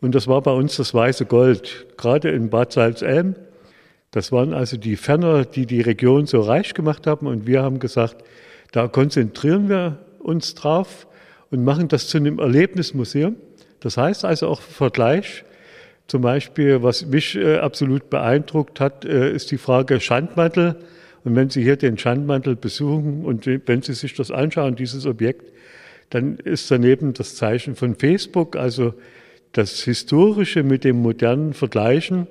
Und 0.00 0.14
das 0.14 0.28
war 0.28 0.42
bei 0.42 0.52
uns 0.52 0.76
das 0.76 0.94
weiße 0.94 1.26
Gold, 1.26 1.88
gerade 1.96 2.30
in 2.30 2.50
Bad 2.50 2.72
Salzelm. 2.72 3.34
Das 4.12 4.30
waren 4.30 4.54
also 4.54 4.76
die 4.76 4.94
Ferner, 4.94 5.44
die 5.44 5.66
die 5.66 5.80
Region 5.80 6.26
so 6.26 6.40
reich 6.40 6.72
gemacht 6.74 7.08
haben. 7.08 7.26
Und 7.26 7.48
wir 7.48 7.64
haben 7.64 7.80
gesagt, 7.80 8.24
da 8.70 8.86
konzentrieren 8.86 9.68
wir 9.68 9.98
uns 10.20 10.54
drauf 10.54 11.08
und 11.50 11.64
machen 11.64 11.88
das 11.88 12.06
zu 12.06 12.18
einem 12.18 12.38
Erlebnismuseum. 12.38 13.34
Das 13.82 13.96
heißt 13.96 14.24
also 14.24 14.48
auch 14.48 14.60
Vergleich. 14.60 15.44
Zum 16.06 16.22
Beispiel, 16.22 16.82
was 16.82 17.06
mich 17.06 17.36
äh, 17.36 17.58
absolut 17.58 18.10
beeindruckt 18.10 18.80
hat, 18.80 19.04
äh, 19.04 19.32
ist 19.32 19.50
die 19.50 19.58
Frage 19.58 20.00
Schandmantel. 20.00 20.76
Und 21.24 21.36
wenn 21.36 21.50
Sie 21.50 21.62
hier 21.62 21.76
den 21.76 21.98
Schandmantel 21.98 22.56
besuchen 22.56 23.24
und 23.24 23.46
wenn 23.46 23.82
Sie 23.82 23.94
sich 23.94 24.14
das 24.14 24.30
anschauen, 24.30 24.76
dieses 24.76 25.06
Objekt, 25.06 25.52
dann 26.10 26.36
ist 26.36 26.70
daneben 26.70 27.14
das 27.14 27.36
Zeichen 27.36 27.74
von 27.74 27.94
Facebook, 27.94 28.56
also 28.56 28.94
das 29.52 29.82
Historische 29.82 30.62
mit 30.62 30.84
dem 30.84 31.00
Modernen 31.00 31.52
vergleichen. 31.52 32.26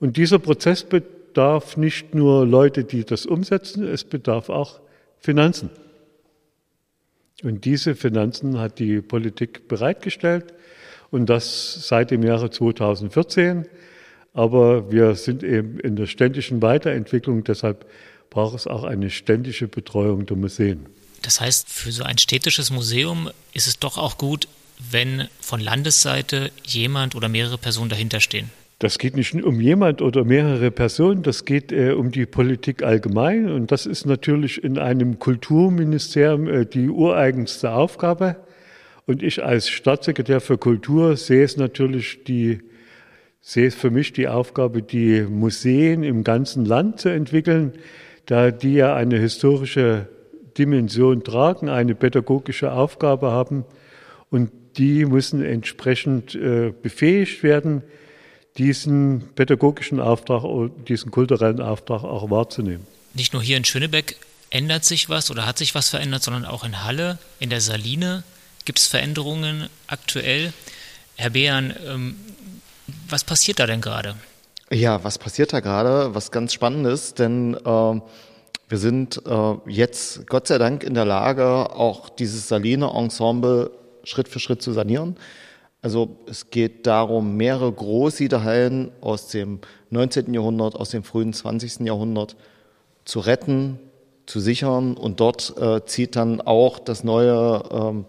Und 0.00 0.16
dieser 0.16 0.38
Prozess 0.38 0.84
bedarf 0.84 1.76
nicht 1.76 2.14
nur 2.14 2.46
Leute, 2.46 2.84
die 2.84 3.04
das 3.04 3.26
umsetzen, 3.26 3.86
es 3.86 4.04
bedarf 4.04 4.48
auch 4.48 4.80
Finanzen. 5.18 5.70
Und 7.42 7.64
diese 7.64 7.94
Finanzen 7.94 8.58
hat 8.58 8.78
die 8.78 9.00
Politik 9.00 9.68
bereitgestellt 9.68 10.54
und 11.10 11.26
das 11.26 11.86
seit 11.86 12.10
dem 12.10 12.22
Jahre 12.22 12.50
2014. 12.50 13.66
Aber 14.34 14.90
wir 14.90 15.14
sind 15.14 15.42
eben 15.42 15.78
in 15.80 15.96
der 15.96 16.06
ständigen 16.06 16.60
Weiterentwicklung, 16.62 17.44
deshalb 17.44 17.86
braucht 18.30 18.56
es 18.56 18.66
auch 18.66 18.84
eine 18.84 19.10
ständige 19.10 19.68
Betreuung 19.68 20.26
der 20.26 20.36
Museen. 20.36 20.86
Das 21.22 21.40
heißt, 21.40 21.68
für 21.68 21.92
so 21.92 22.04
ein 22.04 22.18
städtisches 22.18 22.70
Museum 22.70 23.30
ist 23.52 23.66
es 23.66 23.78
doch 23.78 23.98
auch 23.98 24.18
gut, 24.18 24.48
wenn 24.78 25.28
von 25.40 25.60
Landesseite 25.60 26.50
jemand 26.64 27.14
oder 27.14 27.28
mehrere 27.28 27.58
Personen 27.58 27.88
dahinter 27.88 28.20
stehen. 28.20 28.50
Das 28.80 28.98
geht 28.98 29.16
nicht 29.16 29.34
um 29.34 29.60
jemand 29.60 30.02
oder 30.02 30.24
mehrere 30.24 30.70
Personen, 30.70 31.24
das 31.24 31.44
geht 31.44 31.72
äh, 31.72 31.92
um 31.92 32.12
die 32.12 32.26
Politik 32.26 32.84
allgemein. 32.84 33.50
Und 33.50 33.72
das 33.72 33.86
ist 33.86 34.06
natürlich 34.06 34.62
in 34.62 34.78
einem 34.78 35.18
Kulturministerium 35.18 36.46
äh, 36.46 36.64
die 36.64 36.88
ureigenste 36.88 37.72
Aufgabe. 37.72 38.36
Und 39.04 39.24
ich 39.24 39.42
als 39.42 39.68
Staatssekretär 39.68 40.40
für 40.40 40.58
Kultur 40.58 41.16
sehe 41.16 41.42
es 41.42 41.56
natürlich 41.56 42.22
die, 42.22 42.60
sehe 43.40 43.66
es 43.66 43.74
für 43.74 43.90
mich 43.90 44.12
die 44.12 44.28
Aufgabe, 44.28 44.82
die 44.82 45.22
Museen 45.22 46.04
im 46.04 46.22
ganzen 46.22 46.64
Land 46.64 47.00
zu 47.00 47.08
entwickeln, 47.08 47.72
da 48.26 48.52
die 48.52 48.74
ja 48.74 48.94
eine 48.94 49.18
historische 49.18 50.06
Dimension 50.56 51.24
tragen, 51.24 51.68
eine 51.68 51.96
pädagogische 51.96 52.72
Aufgabe 52.72 53.32
haben 53.32 53.64
und 54.30 54.50
die 54.76 55.04
müssen 55.04 55.42
entsprechend 55.42 56.36
äh, 56.36 56.72
befähigt 56.80 57.42
werden, 57.42 57.82
diesen 58.58 59.28
pädagogischen 59.34 60.00
Auftrag, 60.00 60.42
diesen 60.86 61.10
kulturellen 61.10 61.60
Auftrag 61.60 62.04
auch 62.04 62.30
wahrzunehmen. 62.30 62.86
Nicht 63.14 63.32
nur 63.32 63.42
hier 63.42 63.56
in 63.56 63.64
Schönebeck 63.64 64.16
ändert 64.50 64.84
sich 64.84 65.08
was 65.08 65.30
oder 65.30 65.46
hat 65.46 65.58
sich 65.58 65.74
was 65.74 65.88
verändert, 65.88 66.22
sondern 66.22 66.44
auch 66.44 66.64
in 66.64 66.84
Halle, 66.84 67.18
in 67.38 67.50
der 67.50 67.60
Saline 67.60 68.24
Gibt 68.68 68.80
es 68.80 68.86
Veränderungen 68.86 69.70
aktuell? 69.86 70.52
Herr 71.16 71.30
Behan, 71.30 71.74
ähm, 71.86 72.16
was 73.08 73.24
passiert 73.24 73.60
da 73.60 73.66
denn 73.66 73.80
gerade? 73.80 74.14
Ja, 74.70 75.02
was 75.02 75.16
passiert 75.16 75.54
da 75.54 75.60
gerade? 75.60 76.14
Was 76.14 76.30
ganz 76.30 76.52
spannend 76.52 76.86
ist, 76.86 77.18
denn 77.18 77.54
äh, 77.54 77.64
wir 77.64 78.02
sind 78.72 79.22
äh, 79.26 79.54
jetzt 79.68 80.26
Gott 80.26 80.48
sei 80.48 80.58
Dank 80.58 80.84
in 80.84 80.92
der 80.92 81.06
Lage, 81.06 81.46
auch 81.46 82.10
dieses 82.10 82.48
Saline-Ensemble 82.48 83.70
Schritt 84.04 84.28
für 84.28 84.38
Schritt 84.38 84.60
zu 84.60 84.74
sanieren. 84.74 85.16
Also 85.80 86.16
es 86.26 86.50
geht 86.50 86.86
darum, 86.86 87.36
mehrere 87.36 87.70
Großsiederhallen 87.72 88.90
aus 89.00 89.28
dem 89.28 89.60
19. 89.90 90.34
Jahrhundert, 90.34 90.74
aus 90.74 90.90
dem 90.90 91.04
frühen 91.04 91.32
20. 91.32 91.80
Jahrhundert 91.80 92.36
zu 93.04 93.20
retten, 93.20 93.78
zu 94.26 94.40
sichern 94.40 94.96
und 94.96 95.20
dort 95.20 95.54
äh, 95.56 95.84
zieht 95.86 96.16
dann 96.16 96.40
auch 96.40 96.78
das 96.78 97.04
neue 97.04 97.62
ähm, 97.70 98.04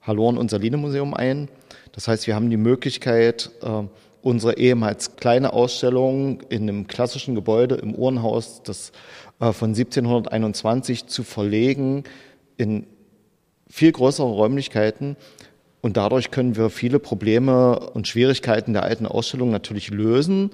Hallorn 0.00 0.38
und 0.38 0.50
Saline 0.50 0.76
Museum 0.76 1.12
ein. 1.12 1.48
Das 1.92 2.08
heißt, 2.08 2.26
wir 2.26 2.34
haben 2.34 2.50
die 2.50 2.56
Möglichkeit, 2.56 3.50
äh, 3.62 3.82
unsere 4.22 4.56
ehemals 4.56 5.16
kleine 5.16 5.52
Ausstellung 5.52 6.40
in 6.48 6.62
einem 6.62 6.86
klassischen 6.86 7.34
Gebäude 7.34 7.74
im 7.74 7.94
Uhrenhaus 7.94 8.62
das 8.62 8.92
äh, 9.40 9.52
von 9.52 9.70
1721 9.70 11.06
zu 11.06 11.24
verlegen 11.24 12.04
in 12.56 12.86
viel 13.68 13.92
größere 13.92 14.26
Räumlichkeiten. 14.26 15.16
Und 15.82 15.96
dadurch 15.96 16.30
können 16.30 16.56
wir 16.56 16.70
viele 16.70 17.00
Probleme 17.00 17.78
und 17.90 18.08
Schwierigkeiten 18.08 18.72
der 18.72 18.84
alten 18.84 19.04
Ausstellung 19.04 19.50
natürlich 19.50 19.90
lösen, 19.90 20.50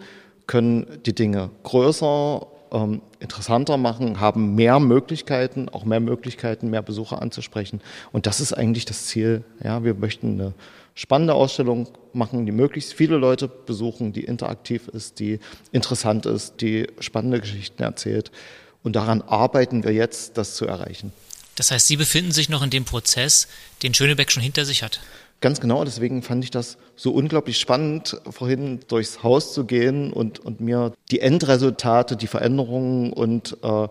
können 0.46 0.86
die 1.04 1.14
Dinge 1.14 1.50
größer 1.62 2.46
ähm, 2.72 3.02
interessanter 3.20 3.76
machen, 3.76 4.20
haben 4.20 4.54
mehr 4.54 4.80
Möglichkeiten, 4.80 5.68
auch 5.68 5.84
mehr 5.84 6.00
Möglichkeiten, 6.00 6.70
mehr 6.70 6.80
Besucher 6.80 7.20
anzusprechen. 7.20 7.82
Und 8.10 8.26
das 8.26 8.40
ist 8.40 8.54
eigentlich 8.54 8.86
das 8.86 9.06
Ziel. 9.06 9.44
Ja, 9.62 9.84
wir 9.84 9.94
möchten 9.94 10.40
eine 10.40 10.54
spannende 10.94 11.34
Ausstellung 11.34 11.88
machen, 12.14 12.46
die 12.46 12.52
möglichst 12.52 12.94
viele 12.94 13.18
Leute 13.18 13.48
besuchen, 13.48 14.14
die 14.14 14.24
interaktiv 14.24 14.88
ist, 14.88 15.20
die 15.20 15.40
interessant 15.72 16.24
ist, 16.24 16.60
die 16.62 16.86
spannende 17.00 17.40
Geschichten 17.40 17.82
erzählt. 17.82 18.32
Und 18.82 18.96
daran 18.96 19.20
arbeiten 19.22 19.84
wir 19.84 19.92
jetzt, 19.92 20.38
das 20.38 20.54
zu 20.54 20.66
erreichen. 20.66 21.12
Das 21.58 21.72
heißt, 21.72 21.88
Sie 21.88 21.96
befinden 21.96 22.30
sich 22.30 22.48
noch 22.48 22.62
in 22.62 22.70
dem 22.70 22.84
Prozess, 22.84 23.48
den 23.82 23.92
Schönebeck 23.92 24.30
schon 24.30 24.42
hinter 24.42 24.64
sich 24.64 24.82
hat. 24.82 25.00
Ganz 25.40 25.60
genau, 25.60 25.84
deswegen 25.84 26.22
fand 26.22 26.44
ich 26.44 26.50
das 26.50 26.78
so 26.96 27.12
unglaublich 27.12 27.58
spannend, 27.58 28.20
vorhin 28.28 28.80
durchs 28.88 29.22
Haus 29.22 29.54
zu 29.54 29.64
gehen 29.64 30.12
und, 30.12 30.40
und 30.40 30.60
mir 30.60 30.92
die 31.10 31.20
Endresultate, 31.20 32.16
die 32.16 32.26
Veränderungen 32.26 33.12
und 33.12 33.56
äh, 33.62 33.88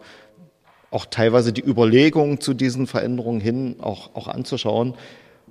auch 0.91 1.05
teilweise 1.09 1.53
die 1.53 1.61
Überlegungen 1.61 2.41
zu 2.41 2.53
diesen 2.53 2.87
Veränderungen 2.87 3.41
hin 3.41 3.77
auch, 3.79 4.15
auch 4.15 4.27
anzuschauen. 4.27 4.95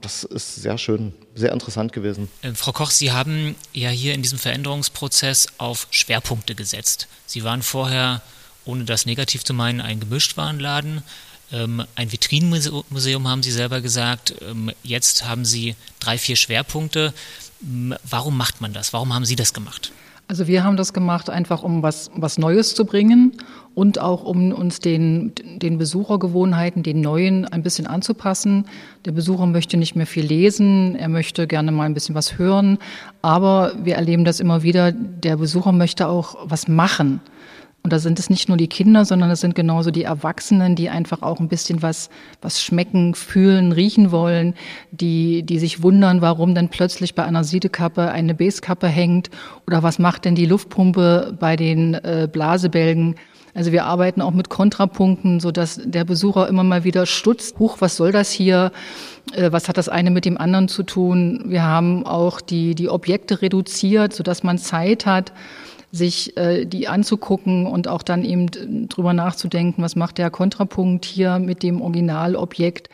Das 0.01 0.25
ist 0.25 0.57
sehr 0.57 0.77
schön, 0.77 1.15
sehr 1.35 1.53
interessant 1.53 1.93
gewesen. 1.93 2.29
Äh, 2.43 2.53
Frau 2.53 2.73
Koch, 2.73 2.91
Sie 2.91 3.13
haben 3.13 3.57
ja 3.73 3.89
hier 3.89 4.15
in 4.15 4.23
diesem 4.23 4.39
Veränderungsprozess 4.39 5.49
auf 5.59 5.87
Schwerpunkte 5.91 6.55
gesetzt. 6.55 7.09
Sie 7.27 7.45
waren 7.45 7.63
vorher, 7.63 8.23
ohne 8.67 8.85
das 8.85 9.07
negativ 9.07 9.45
zu 9.45 9.55
meinen, 9.55 9.81
ein 9.81 10.01
Gemischtwarenladen. 10.01 11.03
Ähm, 11.53 11.85
ein 11.95 12.13
Vitrinenmuseum 12.13 13.29
haben 13.29 13.43
Sie 13.43 13.53
selber 13.53 13.81
gesagt. 13.81 14.35
Ähm, 14.49 14.73
jetzt 14.83 15.27
haben 15.27 15.45
Sie 15.45 15.77
drei, 16.01 16.19
vier 16.19 16.37
Schwerpunkte. 16.37 17.13
Ähm, 17.63 17.95
warum 18.09 18.37
macht 18.37 18.61
man 18.61 18.73
das? 18.73 18.93
Warum 18.93 19.15
haben 19.15 19.25
Sie 19.25 19.37
das 19.37 19.55
gemacht? 19.55 19.93
Also 20.29 20.49
wir 20.49 20.65
haben 20.65 20.77
das 20.77 20.93
gemacht, 20.93 21.31
einfach 21.31 21.63
um 21.63 21.85
was, 21.85 22.11
was 22.17 22.37
Neues 22.37 22.75
zu 22.75 22.85
bringen 22.85 23.33
und 23.77 24.01
auch 24.01 24.25
um 24.25 24.51
uns 24.51 24.81
den, 24.81 25.33
den 25.37 25.79
Besuchergewohnheiten, 25.79 26.83
den 26.83 27.01
neuen, 27.01 27.45
ein 27.45 27.63
bisschen 27.63 27.87
anzupassen. 27.87 28.67
Der 29.05 29.13
Besucher 29.13 29.47
möchte 29.47 29.77
nicht 29.77 29.95
mehr 29.95 30.07
viel 30.07 30.25
lesen, 30.25 30.97
er 30.97 31.09
möchte 31.09 31.47
gerne 31.47 31.71
mal 31.71 31.85
ein 31.85 31.95
bisschen 31.95 32.17
was 32.17 32.39
hören, 32.39 32.79
aber 33.23 33.73
wir 33.85 33.95
erleben 33.95 34.25
das 34.25 34.41
immer 34.41 34.65
wieder, 34.65 34.91
der 34.91 35.37
Besucher 35.37 35.71
möchte 35.71 36.09
auch 36.09 36.37
was 36.43 36.67
machen. 36.67 37.21
Und 37.87 37.93
da 37.93 38.01
sind 38.01 38.19
es 38.19 38.31
nicht 38.31 38.49
nur 38.49 38.57
die 38.57 38.67
Kinder, 38.67 39.05
sondern 39.05 39.31
es 39.31 39.43
sind 39.43 39.55
genauso 39.55 39.93
die 39.93 40.03
Erwachsenen, 40.03 40.75
die 40.75 40.91
einfach 40.91 41.23
auch 41.23 41.39
ein 41.39 41.47
bisschen 41.47 41.83
was, 41.83 42.11
was 42.43 42.61
schmecken, 42.61 43.15
fühlen, 43.15 43.71
riechen 43.71 44.11
wollen, 44.11 44.55
die, 44.91 45.45
die 45.45 45.61
sich 45.61 45.85
wundern, 45.85 46.21
warum 46.21 46.57
dann 46.57 46.69
plötzlich 46.69 47.15
bei 47.15 47.23
einer 47.23 47.45
Siedekappe 47.45 48.11
eine 48.11 48.35
Basekappe 48.35 48.89
hängt 48.89 49.31
oder 49.69 49.85
was 49.85 50.01
macht 50.01 50.25
denn 50.25 50.35
die 50.35 50.47
Luftpumpe 50.47 51.37
bei 51.39 51.55
den 51.55 51.95
äh, 51.95 52.29
Blasebälgen. 52.29 53.15
Also 53.55 53.71
wir 53.71 53.85
arbeiten 53.85 54.21
auch 54.21 54.35
mit 54.35 54.49
Kontrapunkten, 54.49 55.39
so 55.39 55.53
dass 55.53 55.81
der 55.85 56.05
Besucher 56.05 56.49
immer 56.49 56.65
mal 56.65 56.83
wieder 56.83 57.07
stutzt. 57.07 57.61
Huch, 57.61 57.77
was 57.79 57.95
soll 57.95 58.11
das 58.11 58.33
hier? 58.33 58.73
Äh, 59.33 59.53
was 59.53 59.69
hat 59.69 59.77
das 59.77 59.89
eine 59.89 60.11
mit 60.11 60.25
dem 60.25 60.39
anderen 60.39 60.67
zu 60.67 60.83
tun? 60.83 61.45
Wir 61.47 61.63
haben 61.63 62.05
auch 62.05 62.41
die, 62.41 62.75
die 62.75 62.89
Objekte 62.89 63.43
reduziert, 63.43 64.13
so 64.13 64.25
dass 64.25 64.43
man 64.43 64.59
Zeit 64.59 65.07
hat, 65.07 65.33
sich 65.93 66.37
äh, 66.37 66.65
die 66.65 66.89
anzugucken 66.89 67.67
und 67.67 67.89
auch 67.89 68.03
dann 68.03 68.25
eben 68.25 68.89
drüber 68.89 69.13
nachzudenken, 69.13 69.83
was 69.83 69.97
macht 69.97 70.19
der 70.19 70.31
Kontrapunkt 70.31 71.05
hier 71.05 71.39
mit 71.39 71.63
dem 71.63 71.81
Originalobjekt. 71.81 72.89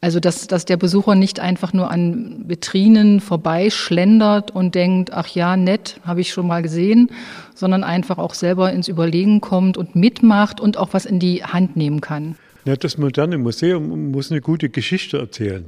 Also 0.00 0.20
dass, 0.20 0.46
dass 0.46 0.66
der 0.66 0.76
Besucher 0.76 1.14
nicht 1.14 1.40
einfach 1.40 1.72
nur 1.72 1.90
an 1.90 2.44
Vitrinen 2.46 3.20
vorbeischlendert 3.20 4.50
und 4.50 4.74
denkt, 4.74 5.14
ach 5.14 5.28
ja, 5.28 5.56
nett, 5.56 5.98
habe 6.04 6.20
ich 6.20 6.30
schon 6.30 6.46
mal 6.46 6.60
gesehen, 6.60 7.10
sondern 7.54 7.84
einfach 7.84 8.18
auch 8.18 8.34
selber 8.34 8.70
ins 8.70 8.88
Überlegen 8.88 9.40
kommt 9.40 9.78
und 9.78 9.96
mitmacht 9.96 10.60
und 10.60 10.76
auch 10.76 10.90
was 10.92 11.06
in 11.06 11.20
die 11.20 11.42
Hand 11.42 11.76
nehmen 11.76 12.02
kann. 12.02 12.36
Ja, 12.66 12.76
das 12.76 12.98
moderne 12.98 13.38
Museum 13.38 14.10
muss 14.10 14.30
eine 14.30 14.42
gute 14.42 14.68
Geschichte 14.68 15.16
erzählen. 15.16 15.64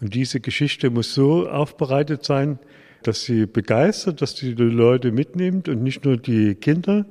Und 0.00 0.14
diese 0.14 0.38
Geschichte 0.38 0.90
muss 0.90 1.12
so 1.14 1.48
aufbereitet 1.48 2.24
sein, 2.24 2.60
dass 3.06 3.24
sie 3.24 3.46
begeistert, 3.46 4.22
dass 4.22 4.36
sie 4.36 4.54
die 4.54 4.62
Leute 4.62 5.12
mitnimmt 5.12 5.68
und 5.68 5.82
nicht 5.82 6.04
nur 6.04 6.16
die 6.16 6.54
Kinder, 6.54 7.06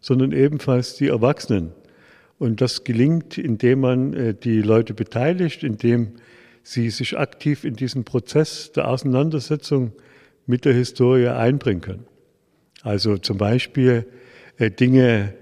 sondern 0.00 0.32
ebenfalls 0.32 0.94
die 0.94 1.08
Erwachsenen. 1.08 1.72
Und 2.38 2.60
das 2.60 2.84
gelingt, 2.84 3.36
indem 3.36 3.80
man 3.80 4.14
äh, 4.14 4.34
die 4.34 4.62
Leute 4.62 4.94
beteiligt, 4.94 5.62
indem 5.62 6.12
sie 6.62 6.90
sich 6.90 7.18
aktiv 7.18 7.64
in 7.64 7.74
diesen 7.74 8.04
Prozess 8.04 8.72
der 8.72 8.88
Auseinandersetzung 8.88 9.92
mit 10.46 10.64
der 10.64 10.72
Historie 10.72 11.28
einbringen 11.28 11.80
können. 11.80 12.06
Also 12.82 13.18
zum 13.18 13.38
Beispiel 13.38 14.06
äh, 14.58 14.70
Dinge 14.70 15.34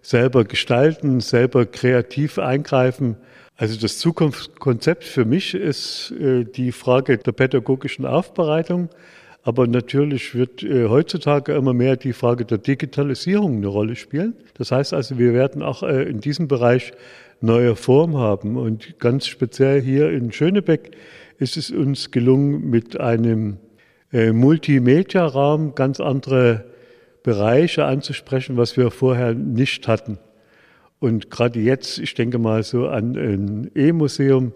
selber 0.00 0.44
gestalten, 0.44 1.20
selber 1.20 1.66
kreativ 1.66 2.38
eingreifen. 2.38 3.16
Also 3.56 3.78
das 3.78 3.98
Zukunftskonzept 3.98 5.04
für 5.04 5.24
mich 5.24 5.54
ist 5.54 6.12
äh, 6.12 6.44
die 6.44 6.72
Frage 6.72 7.18
der 7.18 7.32
pädagogischen 7.32 8.06
Aufbereitung. 8.06 8.88
Aber 9.46 9.68
natürlich 9.68 10.34
wird 10.34 10.64
äh, 10.64 10.88
heutzutage 10.88 11.54
immer 11.54 11.72
mehr 11.72 11.96
die 11.96 12.12
Frage 12.12 12.44
der 12.44 12.58
Digitalisierung 12.58 13.58
eine 13.58 13.68
Rolle 13.68 13.94
spielen. 13.94 14.34
Das 14.54 14.72
heißt 14.72 14.92
also, 14.92 15.20
wir 15.20 15.34
werden 15.34 15.62
auch 15.62 15.84
äh, 15.84 16.02
in 16.02 16.18
diesem 16.18 16.48
Bereich 16.48 16.92
neue 17.40 17.76
Form 17.76 18.16
haben. 18.16 18.56
Und 18.56 18.98
ganz 18.98 19.28
speziell 19.28 19.80
hier 19.80 20.10
in 20.10 20.32
Schönebeck 20.32 20.96
ist 21.38 21.56
es 21.56 21.70
uns 21.70 22.10
gelungen, 22.10 22.70
mit 22.70 22.98
einem 22.98 23.58
äh, 24.12 24.32
Multimedia-Raum 24.32 25.76
ganz 25.76 26.00
andere 26.00 26.64
Bereiche 27.22 27.84
anzusprechen, 27.84 28.56
was 28.56 28.76
wir 28.76 28.90
vorher 28.90 29.32
nicht 29.32 29.86
hatten. 29.86 30.18
Und 30.98 31.30
gerade 31.30 31.60
jetzt, 31.60 32.00
ich 32.00 32.14
denke 32.14 32.40
mal 32.40 32.64
so 32.64 32.88
an 32.88 33.14
ein 33.14 33.70
E-Museum, 33.76 34.54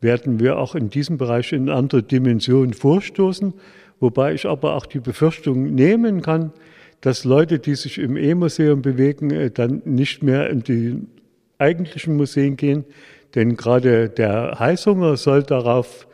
werden 0.00 0.40
wir 0.40 0.58
auch 0.58 0.74
in 0.74 0.90
diesem 0.90 1.16
Bereich 1.16 1.52
in 1.52 1.70
andere 1.70 2.02
Dimensionen 2.02 2.72
vorstoßen. 2.72 3.54
Wobei 4.02 4.34
ich 4.34 4.46
aber 4.46 4.74
auch 4.74 4.84
die 4.84 4.98
Befürchtung 4.98 5.76
nehmen 5.76 6.22
kann, 6.22 6.52
dass 7.02 7.22
Leute, 7.24 7.60
die 7.60 7.76
sich 7.76 7.98
im 7.98 8.16
E-Museum 8.16 8.82
bewegen, 8.82 9.30
äh, 9.30 9.52
dann 9.52 9.80
nicht 9.84 10.24
mehr 10.24 10.50
in 10.50 10.64
die 10.64 11.06
eigentlichen 11.58 12.16
Museen 12.16 12.56
gehen. 12.56 12.84
Denn 13.36 13.56
gerade 13.56 14.08
der 14.08 14.58
Heißhunger 14.58 15.16
soll 15.16 15.44
darauf 15.44 16.08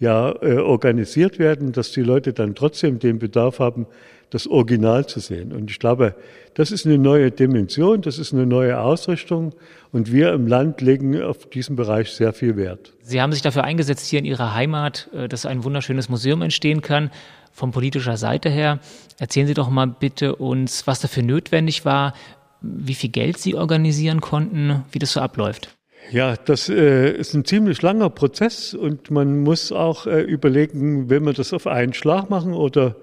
ja 0.00 0.34
äh, 0.42 0.56
organisiert 0.56 1.38
werden, 1.38 1.70
dass 1.70 1.92
die 1.92 2.02
Leute 2.02 2.32
dann 2.32 2.56
trotzdem 2.56 2.98
den 2.98 3.20
Bedarf 3.20 3.60
haben, 3.60 3.86
das 4.30 4.46
Original 4.46 5.06
zu 5.06 5.20
sehen. 5.20 5.52
Und 5.52 5.70
ich 5.70 5.78
glaube, 5.78 6.14
das 6.54 6.70
ist 6.70 6.86
eine 6.86 6.98
neue 6.98 7.30
Dimension, 7.30 8.02
das 8.02 8.18
ist 8.18 8.32
eine 8.32 8.46
neue 8.46 8.78
Ausrichtung 8.80 9.54
und 9.92 10.12
wir 10.12 10.32
im 10.32 10.46
Land 10.46 10.80
legen 10.80 11.20
auf 11.22 11.46
diesen 11.46 11.76
Bereich 11.76 12.10
sehr 12.10 12.32
viel 12.32 12.56
Wert. 12.56 12.92
Sie 13.02 13.20
haben 13.20 13.32
sich 13.32 13.42
dafür 13.42 13.64
eingesetzt, 13.64 14.06
hier 14.06 14.18
in 14.18 14.24
Ihrer 14.24 14.54
Heimat, 14.54 15.08
äh, 15.14 15.28
dass 15.28 15.46
ein 15.46 15.64
wunderschönes 15.64 16.08
Museum 16.08 16.42
entstehen 16.42 16.82
kann. 16.82 17.10
Von 17.58 17.72
politischer 17.72 18.16
Seite 18.16 18.50
her, 18.50 18.78
erzählen 19.18 19.48
Sie 19.48 19.54
doch 19.54 19.68
mal 19.68 19.88
bitte 19.88 20.36
uns, 20.36 20.86
was 20.86 21.00
dafür 21.00 21.24
notwendig 21.24 21.84
war, 21.84 22.14
wie 22.60 22.94
viel 22.94 23.10
Geld 23.10 23.36
Sie 23.38 23.56
organisieren 23.56 24.20
konnten, 24.20 24.84
wie 24.92 25.00
das 25.00 25.14
so 25.14 25.20
abläuft. 25.20 25.76
Ja, 26.12 26.36
das 26.36 26.68
äh, 26.68 27.10
ist 27.10 27.34
ein 27.34 27.44
ziemlich 27.44 27.82
langer 27.82 28.10
Prozess 28.10 28.74
und 28.74 29.10
man 29.10 29.40
muss 29.40 29.72
auch 29.72 30.06
äh, 30.06 30.20
überlegen, 30.20 31.10
will 31.10 31.18
man 31.18 31.34
das 31.34 31.52
auf 31.52 31.66
einen 31.66 31.94
Schlag 31.94 32.30
machen 32.30 32.54
oder 32.54 32.94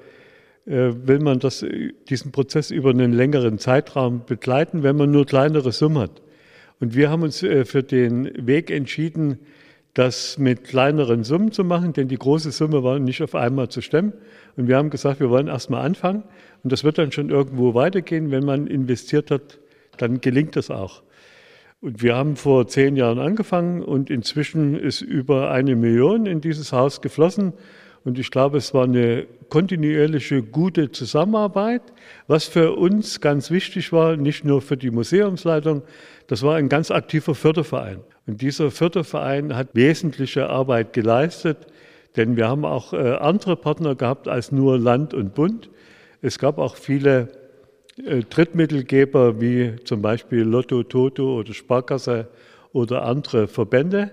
äh, 0.66 0.92
will 1.06 1.20
man 1.20 1.40
das, 1.40 1.62
äh, 1.62 1.92
diesen 2.08 2.32
Prozess 2.32 2.72
über 2.72 2.92
einen 2.92 3.12
längeren 3.12 3.60
Zeitraum 3.60 4.22
begleiten, 4.26 4.84
wenn 4.84 4.96
man 4.96 5.12
nur 5.12 5.26
kleinere 5.26 5.74
Summen 5.74 5.98
hat. 5.98 6.22
Und 6.80 6.96
wir 6.96 7.10
haben 7.10 7.24
uns 7.24 7.44
äh, 7.44 7.66
für 7.66 7.84
den 7.84 8.32
Weg 8.48 8.72
entschieden, 8.72 9.38
das 9.96 10.38
mit 10.38 10.66
kleineren 10.66 11.24
Summen 11.24 11.52
zu 11.54 11.64
machen, 11.64 11.94
denn 11.94 12.10
die 12.10 12.18
große 12.18 12.52
Summe 12.52 12.84
war 12.84 13.00
nicht 13.00 13.24
auf 13.24 13.34
einmal 13.34 13.70
zu 13.70 13.82
stemmen. 13.82 14.14
Und 14.58 14.68
wir 14.68 14.76
haben 14.76 14.90
gesagt, 14.90 15.22
wir 15.22 15.30
wollen 15.30 15.48
erstmal 15.48 15.86
anfangen 15.86 16.24
und 16.64 16.72
das 16.72 16.84
wird 16.84 16.98
dann 16.98 17.14
schon 17.14 17.30
irgendwo 17.30 17.74
weitergehen. 17.74 18.30
Wenn 18.30 18.44
man 18.44 18.68
investiert 18.68 19.32
hat, 19.32 19.60
dann 19.98 20.20
gelingt 20.20 20.58
das 20.58 20.70
auch. 20.70 21.02
Und 21.80 22.04
wir 22.04 22.16
haben 22.16 22.36
vor 22.36 22.68
zehn 22.68 22.98
Jahren 22.98 23.20
angefangen 23.20 23.82
und 23.82 24.10
inzwischen 24.10 24.78
ist 24.78 25.02
über 25.02 25.50
eine 25.52 25.78
Million 25.78 26.26
in 26.26 26.42
dieses 26.42 26.74
Haus 26.74 27.00
geflossen. 27.00 27.54
Und 28.04 28.20
ich 28.20 28.32
glaube, 28.32 28.58
es 28.58 28.74
war 28.74 28.84
eine 28.84 29.26
kontinuierliche, 29.48 30.44
gute 30.44 30.92
Zusammenarbeit, 30.92 31.82
was 32.28 32.46
für 32.46 32.74
uns 32.74 33.22
ganz 33.22 33.50
wichtig 33.50 33.94
war, 33.94 34.18
nicht 34.18 34.44
nur 34.44 34.62
für 34.62 34.76
die 34.76 34.92
Museumsleitung, 34.92 35.84
das 36.28 36.44
war 36.44 36.56
ein 36.56 36.68
ganz 36.68 36.92
aktiver 36.92 37.34
Förderverein. 37.34 38.02
Und 38.28 38.42
dieser 38.42 38.72
Förderverein 38.72 39.56
hat 39.56 39.70
wesentliche 39.74 40.50
Arbeit 40.50 40.94
geleistet, 40.94 41.58
denn 42.16 42.36
wir 42.38 42.48
haben 42.48 42.66
auch 42.66 42.94
äh, 42.94 43.16
andere 43.16 43.56
Partner 43.56 43.96
gehabt 43.96 44.28
als 44.28 44.52
nur 44.52 44.80
Land 44.80 45.14
und 45.14 45.36
Bund. 45.36 45.70
Es 46.22 46.40
gab 46.40 46.58
auch 46.58 46.76
viele 46.76 47.28
äh, 48.04 48.22
Drittmittelgeber 48.22 49.40
wie 49.42 49.76
zum 49.84 50.02
Beispiel 50.02 50.42
Lotto, 50.42 50.82
Toto 50.84 51.38
oder 51.38 51.54
Sparkasse 51.54 52.28
oder 52.74 53.04
andere 53.04 53.48
Verbände. 53.48 54.12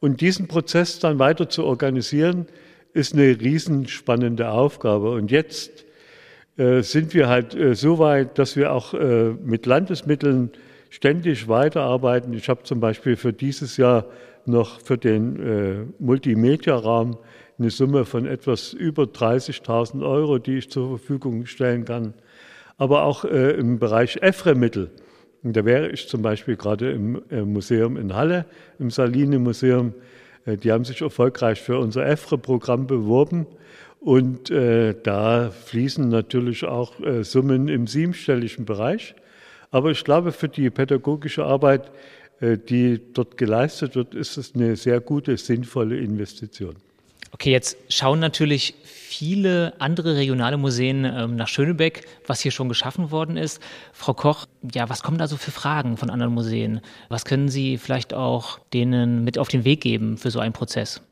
Und 0.00 0.20
diesen 0.20 0.46
Prozess 0.46 0.98
dann 0.98 1.18
weiter 1.18 1.48
zu 1.48 1.64
organisieren, 1.64 2.46
ist 2.92 3.14
eine 3.14 3.40
riesenspannende 3.40 4.50
Aufgabe. 4.50 5.10
Und 5.12 5.30
jetzt 5.30 5.86
äh, 6.58 6.82
sind 6.82 7.14
wir 7.14 7.28
halt 7.28 7.56
so 7.72 7.98
weit, 7.98 8.38
dass 8.38 8.56
wir 8.56 8.72
auch 8.72 8.92
mit 8.92 9.66
Landesmitteln 9.66 10.50
ständig 10.90 11.48
weiterarbeiten. 11.48 12.32
Ich 12.32 12.48
habe 12.48 12.62
zum 12.62 12.80
Beispiel 12.80 13.16
für 13.16 13.32
dieses 13.32 13.76
Jahr 13.76 14.06
noch 14.46 14.80
für 14.80 14.98
den 14.98 15.36
äh, 15.40 15.84
Multimedia-Raum 15.98 17.18
eine 17.58 17.70
Summe 17.70 18.04
von 18.04 18.26
etwas 18.26 18.72
über 18.72 19.04
30.000 19.04 20.06
Euro, 20.06 20.38
die 20.38 20.58
ich 20.58 20.70
zur 20.70 20.98
Verfügung 20.98 21.46
stellen 21.46 21.84
kann. 21.84 22.14
Aber 22.76 23.02
auch 23.02 23.24
äh, 23.24 23.52
im 23.52 23.78
Bereich 23.78 24.18
EFRE-Mittel. 24.22 24.90
Da 25.42 25.64
wäre 25.64 25.88
ich 25.88 26.08
zum 26.08 26.22
Beispiel 26.22 26.56
gerade 26.56 26.90
im 26.90 27.22
äh, 27.30 27.42
Museum 27.42 27.96
in 27.96 28.14
Halle, 28.14 28.46
im 28.78 28.90
Saline-Museum, 28.90 29.94
äh, 30.46 30.56
die 30.56 30.72
haben 30.72 30.84
sich 30.84 31.02
erfolgreich 31.02 31.60
für 31.60 31.78
unser 31.78 32.06
EFRE-Programm 32.06 32.86
beworben. 32.86 33.46
Und 34.00 34.50
äh, 34.50 34.94
da 35.02 35.50
fließen 35.50 36.08
natürlich 36.08 36.64
auch 36.64 37.00
äh, 37.00 37.24
Summen 37.24 37.68
im 37.68 37.86
siebenstelligen 37.86 38.64
Bereich. 38.64 39.14
Aber 39.70 39.90
ich 39.90 40.04
glaube, 40.04 40.32
für 40.32 40.48
die 40.48 40.70
pädagogische 40.70 41.44
Arbeit, 41.44 41.90
äh, 42.40 42.56
die 42.56 43.00
dort 43.12 43.36
geleistet 43.36 43.94
wird, 43.94 44.14
ist 44.14 44.36
es 44.36 44.54
eine 44.54 44.76
sehr 44.76 45.00
gute, 45.00 45.36
sinnvolle 45.36 45.98
Investition. 45.98 46.76
Okay, 47.32 47.50
jetzt 47.50 47.76
schauen 47.90 48.20
natürlich 48.20 48.74
viele 48.84 49.74
andere 49.78 50.16
regionale 50.16 50.56
Museen 50.56 51.04
ähm, 51.04 51.36
nach 51.36 51.48
Schönebeck, 51.48 52.06
was 52.26 52.40
hier 52.40 52.52
schon 52.52 52.70
geschaffen 52.70 53.10
worden 53.10 53.36
ist. 53.36 53.62
Frau 53.92 54.14
Koch, 54.14 54.46
ja, 54.74 54.88
was 54.88 55.02
kommen 55.02 55.18
da 55.18 55.28
so 55.28 55.36
für 55.36 55.50
Fragen 55.50 55.98
von 55.98 56.08
anderen 56.08 56.32
Museen? 56.32 56.80
Was 57.10 57.26
können 57.26 57.48
Sie 57.48 57.76
vielleicht 57.76 58.14
auch 58.14 58.58
denen 58.72 59.24
mit 59.24 59.38
auf 59.38 59.48
den 59.48 59.64
Weg 59.64 59.82
geben 59.82 60.16
für 60.16 60.30
so 60.30 60.40
einen 60.40 60.54
Prozess? 60.54 61.02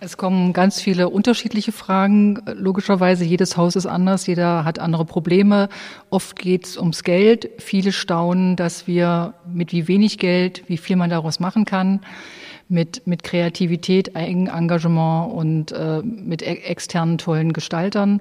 Es 0.00 0.16
kommen 0.16 0.52
ganz 0.52 0.80
viele 0.80 1.08
unterschiedliche 1.08 1.72
Fragen. 1.72 2.40
Logischerweise, 2.54 3.24
jedes 3.24 3.56
Haus 3.56 3.74
ist 3.74 3.86
anders, 3.86 4.28
jeder 4.28 4.64
hat 4.64 4.78
andere 4.78 5.04
Probleme. 5.04 5.68
Oft 6.08 6.36
geht 6.36 6.66
es 6.66 6.76
ums 6.78 7.02
Geld. 7.02 7.50
Viele 7.58 7.90
staunen, 7.90 8.54
dass 8.54 8.86
wir 8.86 9.34
mit 9.52 9.72
wie 9.72 9.88
wenig 9.88 10.18
Geld, 10.18 10.62
wie 10.68 10.76
viel 10.76 10.94
man 10.94 11.10
daraus 11.10 11.40
machen 11.40 11.64
kann 11.64 12.00
mit, 12.68 13.06
mit 13.06 13.22
Kreativität, 13.22 14.14
Eigenengagement 14.14 15.32
und 15.32 15.72
äh, 15.72 16.02
mit 16.02 16.42
e 16.42 16.54
externen 16.64 17.18
tollen 17.18 17.52
Gestaltern. 17.52 18.20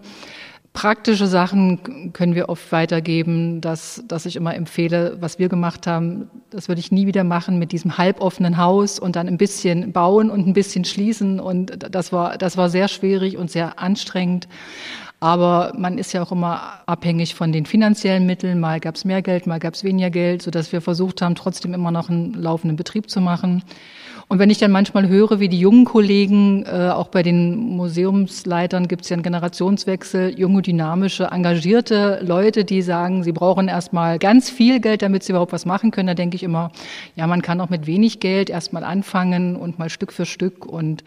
Praktische 0.78 1.26
Sachen 1.26 2.14
können 2.14 2.36
wir 2.36 2.50
oft 2.50 2.72
weitergeben, 2.72 3.62
dass, 3.62 4.04
dass 4.08 4.28
ich 4.28 4.36
immer 4.36 4.54
empfehle, 4.54 5.18
was 5.20 5.40
wir 5.40 5.50
gemacht 5.50 5.88
haben, 5.88 6.30
das 6.52 6.68
würde 6.68 6.80
ich 6.80 6.92
nie 6.92 7.08
wieder 7.08 7.24
machen 7.24 7.58
mit 7.58 7.72
diesem 7.72 7.98
halboffenen 7.98 8.58
Haus 8.58 9.00
und 9.00 9.16
dann 9.16 9.28
ein 9.28 9.40
bisschen 9.40 9.92
bauen 9.92 10.30
und 10.30 10.46
ein 10.46 10.54
bisschen 10.54 10.86
schließen. 10.86 11.40
Und 11.40 11.92
das 11.92 12.12
war, 12.14 12.38
das 12.38 12.58
war 12.58 12.70
sehr 12.70 12.90
schwierig 12.90 13.38
und 13.38 13.50
sehr 13.50 13.80
anstrengend. 13.80 14.48
Aber 15.20 15.74
man 15.76 15.98
ist 15.98 16.14
ja 16.14 16.22
auch 16.22 16.32
immer 16.32 16.62
abhängig 16.86 17.34
von 17.34 17.52
den 17.52 17.66
finanziellen 17.66 18.28
Mitteln. 18.28 18.60
Mal 18.60 18.80
gab 18.80 18.98
es 18.98 19.04
mehr 19.04 19.24
Geld, 19.24 19.48
mal 19.48 19.58
gab 19.58 19.74
es 19.74 19.84
weniger 19.84 20.12
Geld, 20.12 20.44
sodass 20.44 20.72
wir 20.72 20.82
versucht 20.82 21.24
haben, 21.24 21.34
trotzdem 21.34 21.74
immer 21.74 21.90
noch 21.90 22.12
einen 22.12 22.36
laufenden 22.36 22.76
Betrieb 22.76 23.10
zu 23.10 23.20
machen. 23.20 23.64
Und 24.30 24.40
wenn 24.40 24.50
ich 24.50 24.58
dann 24.58 24.72
manchmal 24.72 25.08
höre, 25.08 25.40
wie 25.40 25.48
die 25.48 25.60
jungen 25.60 25.86
Kollegen, 25.86 26.66
äh, 26.66 26.90
auch 26.90 27.08
bei 27.08 27.24
den 27.24 27.56
Museumsleitern 27.56 28.90
gibt 28.90 29.04
es 29.04 29.10
ja 29.10 29.14
einen 29.14 29.24
Generationswechsel, 29.24 30.38
junge, 30.38 30.62
dynamische, 30.62 31.30
engagierte 31.32 32.20
Leute, 32.22 32.66
die 32.66 32.82
sagen, 32.82 33.24
sie 33.24 33.32
brauchen 33.32 33.70
erstmal 33.70 34.20
ganz 34.20 34.50
viel 34.50 34.82
Geld, 34.82 35.02
damit 35.02 35.24
sie 35.24 35.32
überhaupt 35.32 35.54
was 35.54 35.66
machen 35.66 35.92
können, 35.92 36.08
da 36.08 36.14
denke 36.14 36.36
ich 36.36 36.44
immer, 36.44 36.72
ja, 37.16 37.26
man 37.26 37.42
kann 37.42 37.62
auch 37.62 37.70
mit 37.70 37.88
wenig 37.88 38.20
Geld 38.20 38.50
erstmal 38.50 38.84
anfangen 38.84 39.56
und 39.56 39.80
mal 39.80 39.90
Stück 39.90 40.12
für 40.12 40.26
Stück 40.26 40.66
und 40.66 41.06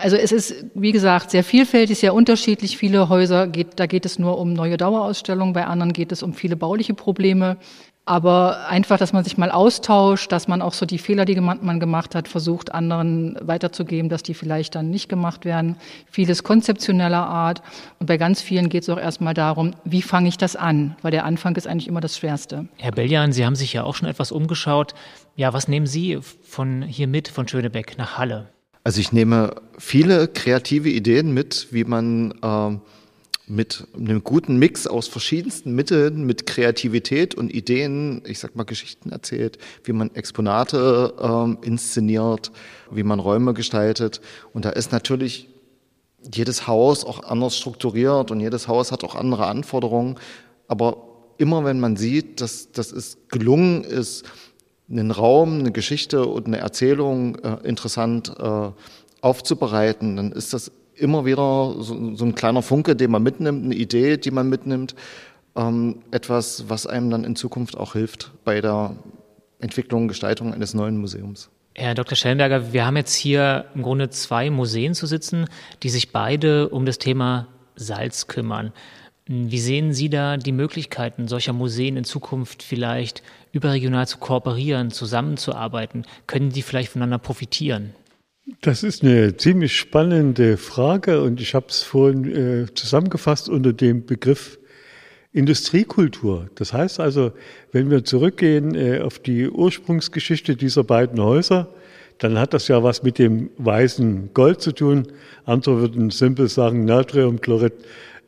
also 0.00 0.16
es 0.16 0.30
ist, 0.30 0.64
wie 0.74 0.92
gesagt, 0.92 1.32
sehr 1.32 1.42
vielfältig, 1.42 1.98
sehr 1.98 2.14
unterschiedlich. 2.14 2.76
Viele 2.76 3.08
Häuser 3.08 3.48
geht, 3.48 3.80
da 3.80 3.86
geht 3.86 4.06
es 4.06 4.18
nur 4.18 4.38
um 4.38 4.52
neue 4.52 4.76
Dauerausstellungen, 4.76 5.54
bei 5.54 5.66
anderen 5.66 5.92
geht 5.92 6.12
es 6.12 6.22
um 6.22 6.34
viele 6.34 6.56
bauliche 6.56 6.94
Probleme. 6.94 7.56
Aber 8.04 8.66
einfach, 8.66 8.98
dass 8.98 9.12
man 9.12 9.22
sich 9.22 9.38
mal 9.38 9.52
austauscht, 9.52 10.32
dass 10.32 10.48
man 10.48 10.60
auch 10.60 10.74
so 10.74 10.86
die 10.86 10.98
Fehler, 10.98 11.24
die 11.24 11.40
man 11.40 11.78
gemacht 11.78 12.16
hat, 12.16 12.26
versucht, 12.26 12.74
anderen 12.74 13.38
weiterzugeben, 13.40 14.08
dass 14.08 14.24
die 14.24 14.34
vielleicht 14.34 14.74
dann 14.74 14.90
nicht 14.90 15.08
gemacht 15.08 15.44
werden. 15.44 15.76
Vieles 16.10 16.42
konzeptioneller 16.42 17.24
Art. 17.24 17.62
Und 18.00 18.06
bei 18.06 18.16
ganz 18.16 18.42
vielen 18.42 18.70
geht 18.70 18.82
es 18.82 18.88
auch 18.88 18.98
erstmal 18.98 19.34
darum, 19.34 19.74
wie 19.84 20.02
fange 20.02 20.28
ich 20.28 20.36
das 20.36 20.56
an? 20.56 20.96
Weil 21.02 21.12
der 21.12 21.24
Anfang 21.24 21.54
ist 21.54 21.68
eigentlich 21.68 21.86
immer 21.86 22.00
das 22.00 22.18
Schwerste. 22.18 22.66
Herr 22.78 22.90
Beljan, 22.90 23.30
Sie 23.30 23.46
haben 23.46 23.54
sich 23.54 23.72
ja 23.72 23.84
auch 23.84 23.94
schon 23.94 24.08
etwas 24.08 24.32
umgeschaut. 24.32 24.94
Ja, 25.36 25.52
was 25.52 25.68
nehmen 25.68 25.86
Sie 25.86 26.18
von 26.42 26.82
hier 26.82 27.06
mit, 27.06 27.28
von 27.28 27.46
Schönebeck 27.46 27.98
nach 27.98 28.18
Halle? 28.18 28.48
Also 28.82 29.00
ich 29.00 29.12
nehme 29.12 29.54
viele 29.78 30.26
kreative 30.26 30.88
Ideen 30.88 31.32
mit, 31.32 31.68
wie 31.70 31.84
man 31.84 32.32
äh, 32.42 32.78
mit 33.46 33.86
einem 33.96 34.22
guten 34.22 34.56
Mix 34.56 34.86
aus 34.86 35.08
verschiedensten 35.08 35.74
Mitteln, 35.74 36.24
mit 36.24 36.46
Kreativität 36.46 37.34
und 37.34 37.52
Ideen, 37.52 38.22
ich 38.26 38.38
sag 38.38 38.54
mal 38.54 38.64
Geschichten 38.64 39.10
erzählt, 39.10 39.58
wie 39.84 39.92
man 39.92 40.14
Exponate 40.14 41.14
ähm, 41.20 41.58
inszeniert, 41.62 42.52
wie 42.90 43.02
man 43.02 43.18
Räume 43.18 43.52
gestaltet. 43.52 44.20
Und 44.52 44.64
da 44.64 44.70
ist 44.70 44.92
natürlich 44.92 45.48
jedes 46.32 46.66
Haus 46.66 47.04
auch 47.04 47.24
anders 47.24 47.56
strukturiert 47.56 48.30
und 48.30 48.40
jedes 48.40 48.68
Haus 48.68 48.92
hat 48.92 49.02
auch 49.02 49.16
andere 49.16 49.46
Anforderungen. 49.46 50.18
Aber 50.68 51.08
immer 51.38 51.64
wenn 51.64 51.80
man 51.80 51.96
sieht, 51.96 52.40
dass, 52.40 52.70
dass 52.70 52.92
es 52.92 53.18
gelungen 53.28 53.82
ist, 53.82 54.24
einen 54.88 55.10
Raum, 55.10 55.60
eine 55.60 55.72
Geschichte 55.72 56.26
und 56.26 56.46
eine 56.46 56.58
Erzählung 56.58 57.36
äh, 57.36 57.56
interessant 57.64 58.32
äh, 58.38 58.70
aufzubereiten, 59.20 60.16
dann 60.16 60.32
ist 60.32 60.52
das 60.52 60.70
immer 61.02 61.24
wieder 61.24 61.74
so, 61.78 62.14
so, 62.14 62.24
ein 62.24 62.34
kleiner 62.34 62.62
Funke, 62.62 62.96
den 62.96 63.10
man 63.10 63.22
mitnimmt, 63.22 63.64
eine 63.64 63.74
Idee, 63.74 64.16
die 64.16 64.30
man 64.30 64.48
mitnimmt, 64.48 64.94
ähm, 65.56 66.02
etwas, 66.10 66.64
was 66.68 66.86
einem 66.86 67.10
dann 67.10 67.24
in 67.24 67.36
Zukunft 67.36 67.76
auch 67.76 67.92
hilft 67.92 68.30
bei 68.44 68.60
der 68.60 68.96
Entwicklung, 69.60 70.08
Gestaltung 70.08 70.54
eines 70.54 70.74
neuen 70.74 70.96
Museums. 70.96 71.50
Herr 71.74 71.94
Dr. 71.94 72.16
Schellenberger, 72.16 72.72
wir 72.72 72.84
haben 72.84 72.96
jetzt 72.96 73.14
hier 73.14 73.66
im 73.74 73.82
Grunde 73.82 74.10
zwei 74.10 74.50
Museen 74.50 74.94
zu 74.94 75.06
sitzen, 75.06 75.46
die 75.82 75.88
sich 75.88 76.12
beide 76.12 76.68
um 76.68 76.84
das 76.84 76.98
Thema 76.98 77.48
Salz 77.76 78.26
kümmern. 78.26 78.72
Wie 79.26 79.60
sehen 79.60 79.94
Sie 79.94 80.10
da 80.10 80.36
die 80.36 80.52
Möglichkeiten 80.52 81.28
solcher 81.28 81.52
Museen 81.52 81.96
in 81.96 82.04
Zukunft 82.04 82.62
vielleicht 82.62 83.22
überregional 83.52 84.06
zu 84.06 84.18
kooperieren, 84.18 84.90
zusammenzuarbeiten? 84.90 86.04
Können 86.26 86.50
die 86.50 86.62
vielleicht 86.62 86.90
voneinander 86.90 87.18
profitieren? 87.18 87.94
Das 88.60 88.82
ist 88.82 89.04
eine 89.04 89.36
ziemlich 89.36 89.76
spannende 89.76 90.56
Frage 90.56 91.22
und 91.22 91.40
ich 91.40 91.54
habe 91.54 91.66
es 91.68 91.84
vorhin 91.84 92.64
äh, 92.64 92.74
zusammengefasst 92.74 93.48
unter 93.48 93.72
dem 93.72 94.04
Begriff 94.04 94.58
Industriekultur. 95.32 96.50
Das 96.56 96.72
heißt 96.72 96.98
also, 96.98 97.32
wenn 97.70 97.88
wir 97.88 98.04
zurückgehen 98.04 98.74
äh, 98.74 98.98
auf 98.98 99.20
die 99.20 99.48
Ursprungsgeschichte 99.48 100.56
dieser 100.56 100.82
beiden 100.82 101.22
Häuser, 101.22 101.68
dann 102.18 102.36
hat 102.36 102.52
das 102.52 102.66
ja 102.66 102.82
was 102.82 103.04
mit 103.04 103.20
dem 103.20 103.50
weißen 103.58 104.34
Gold 104.34 104.60
zu 104.60 104.72
tun. 104.72 105.06
Andere 105.44 105.80
würden 105.80 106.10
simpel 106.10 106.48
sagen 106.48 106.84
Natriumchlorid. 106.84 107.74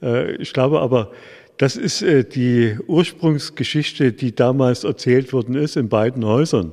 Äh, 0.01 0.37
ich 0.37 0.53
glaube 0.53 0.81
aber, 0.81 1.11
das 1.57 1.77
ist 1.77 2.03
äh, 2.03 2.23
die 2.25 2.79
Ursprungsgeschichte, 2.87 4.13
die 4.13 4.33
damals 4.33 4.85
erzählt 4.85 5.33
worden 5.33 5.57
ist 5.57 5.77
in 5.77 5.89
beiden 5.89 6.25
Häusern. 6.25 6.73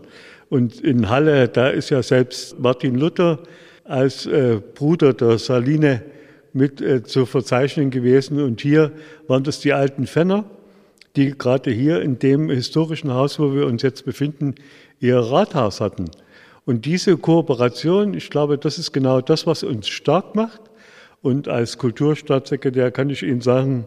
Und 0.52 0.82
in 0.82 1.08
Halle, 1.08 1.48
da 1.48 1.70
ist 1.70 1.92
ja 1.92 2.04
selbst 2.04 2.60
Martin 2.60 2.96
Luther 2.96 3.40
als 3.86 4.26
äh, 4.26 4.60
Bruder 4.76 5.14
der 5.14 5.38
Saline 5.38 6.02
mit 6.52 6.82
äh, 6.82 7.04
zu 7.04 7.26
verzeichnen 7.26 7.90
gewesen. 7.90 8.42
Und 8.42 8.60
hier 8.60 8.92
waren 9.28 9.46
das 9.46 9.62
die 9.62 9.72
alten 9.72 10.08
Fenner, 10.08 10.44
die 11.16 11.38
gerade 11.38 11.72
hier 11.72 12.02
in 12.02 12.20
dem 12.20 12.50
historischen 12.50 13.14
Haus, 13.14 13.40
wo 13.40 13.56
wir 13.56 13.66
uns 13.66 13.82
jetzt 13.82 14.04
befinden, 14.04 14.56
ihr 15.00 15.20
Rathaus 15.20 15.80
hatten. 15.80 16.12
Und 16.66 16.84
diese 16.84 17.16
Kooperation, 17.16 18.14
ich 18.14 18.30
glaube, 18.30 18.58
das 18.58 18.78
ist 18.78 18.92
genau 18.92 19.22
das, 19.22 19.48
was 19.48 19.64
uns 19.64 19.88
stark 19.88 20.36
macht. 20.36 20.60
Und 21.22 21.48
als 21.48 21.78
Kulturstaatssekretär 21.78 22.92
kann 22.92 23.10
ich 23.10 23.24
Ihnen 23.24 23.40
sagen, 23.40 23.86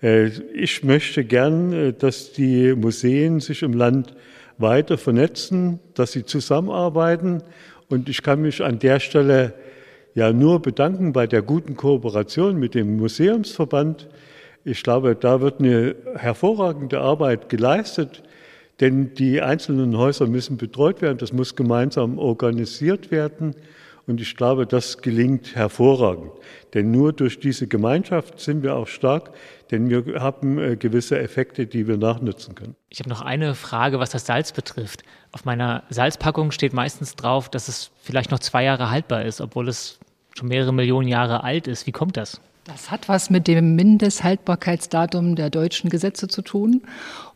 äh, 0.00 0.26
ich 0.54 0.84
möchte 0.84 1.24
gern, 1.24 1.72
äh, 1.72 1.92
dass 1.92 2.30
die 2.30 2.72
Museen 2.76 3.40
sich 3.40 3.64
im 3.64 3.72
Land 3.72 4.14
weiter 4.58 4.98
vernetzen, 4.98 5.80
dass 5.94 6.12
sie 6.12 6.24
zusammenarbeiten. 6.24 7.42
Und 7.88 8.08
ich 8.08 8.22
kann 8.22 8.42
mich 8.42 8.62
an 8.62 8.78
der 8.78 9.00
Stelle 9.00 9.54
ja 10.14 10.32
nur 10.32 10.62
bedanken 10.62 11.12
bei 11.12 11.26
der 11.26 11.42
guten 11.42 11.76
Kooperation 11.76 12.58
mit 12.58 12.74
dem 12.74 12.96
Museumsverband. 12.96 14.08
Ich 14.64 14.82
glaube, 14.82 15.14
da 15.16 15.40
wird 15.40 15.60
eine 15.60 15.94
hervorragende 16.16 17.00
Arbeit 17.00 17.48
geleistet, 17.48 18.22
denn 18.80 19.14
die 19.14 19.42
einzelnen 19.42 19.96
Häuser 19.96 20.26
müssen 20.26 20.56
betreut 20.56 21.02
werden, 21.02 21.18
das 21.18 21.32
muss 21.32 21.54
gemeinsam 21.54 22.18
organisiert 22.18 23.10
werden. 23.10 23.54
Und 24.06 24.20
ich 24.20 24.36
glaube, 24.36 24.66
das 24.66 24.98
gelingt 24.98 25.54
hervorragend. 25.54 26.32
Denn 26.74 26.90
nur 26.90 27.12
durch 27.12 27.40
diese 27.40 27.66
Gemeinschaft 27.66 28.38
sind 28.38 28.62
wir 28.62 28.76
auch 28.76 28.86
stark, 28.86 29.30
denn 29.70 29.88
wir 29.88 30.20
haben 30.20 30.58
äh, 30.58 30.76
gewisse 30.76 31.18
Effekte, 31.18 31.66
die 31.66 31.88
wir 31.88 31.96
nachnutzen 31.96 32.54
können. 32.54 32.76
Ich 32.90 32.98
habe 32.98 33.08
noch 33.08 33.22
eine 33.22 33.54
Frage, 33.54 33.98
was 33.98 34.10
das 34.10 34.26
Salz 34.26 34.52
betrifft. 34.52 35.02
Auf 35.32 35.44
meiner 35.44 35.84
Salzpackung 35.88 36.50
steht 36.50 36.72
meistens 36.74 37.16
drauf, 37.16 37.48
dass 37.48 37.68
es 37.68 37.90
vielleicht 38.02 38.30
noch 38.30 38.40
zwei 38.40 38.64
Jahre 38.64 38.90
haltbar 38.90 39.24
ist, 39.24 39.40
obwohl 39.40 39.68
es 39.68 39.98
schon 40.36 40.48
mehrere 40.48 40.74
Millionen 40.74 41.08
Jahre 41.08 41.42
alt 41.42 41.66
ist. 41.66 41.86
Wie 41.86 41.92
kommt 41.92 42.16
das? 42.16 42.40
Das 42.64 42.90
hat 42.90 43.08
was 43.08 43.28
mit 43.28 43.46
dem 43.46 43.76
Mindesthaltbarkeitsdatum 43.76 45.36
der 45.36 45.50
deutschen 45.50 45.90
Gesetze 45.90 46.28
zu 46.28 46.40
tun. 46.40 46.82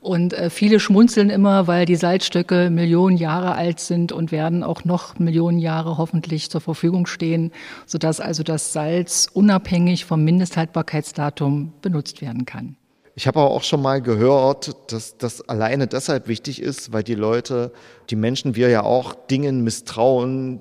Und 0.01 0.33
äh, 0.33 0.49
viele 0.49 0.79
schmunzeln 0.79 1.29
immer, 1.29 1.67
weil 1.67 1.85
die 1.85 1.97
Salzstöcke 1.97 2.71
Millionen 2.71 3.17
Jahre 3.17 3.53
alt 3.53 3.81
sind 3.81 4.13
und 4.13 4.31
werden 4.31 4.63
auch 4.63 4.85
noch 4.85 5.19
Millionen 5.19 5.59
Jahre 5.59 5.99
hoffentlich 5.99 6.51
zur 6.51 6.61
Verfügung 6.61 7.07
stehen, 7.07 7.51
sodass 7.85 8.21
also 8.21 8.43
das 8.43 8.73
Salz 8.73 9.29
unabhängig 9.33 10.05
vom 10.05 10.23
Mindesthaltbarkeitsdatum 10.23 11.73
benutzt 11.83 12.23
werden 12.23 12.47
kann. 12.47 12.77
Ich 13.17 13.27
habe 13.27 13.41
aber 13.41 13.51
auch 13.51 13.65
schon 13.65 13.83
mal 13.83 14.01
gehört, 14.01 14.77
dass 14.93 15.19
das 15.19 15.49
alleine 15.49 15.89
deshalb 15.89 16.29
wichtig 16.29 16.63
ist, 16.63 16.93
weil 16.93 17.03
die 17.03 17.17
Leute, 17.17 17.73
die 18.11 18.15
Menschen, 18.15 18.55
wir 18.55 18.69
ja 18.69 18.85
auch 18.85 19.13
Dingen 19.15 19.65
misstrauen, 19.65 20.61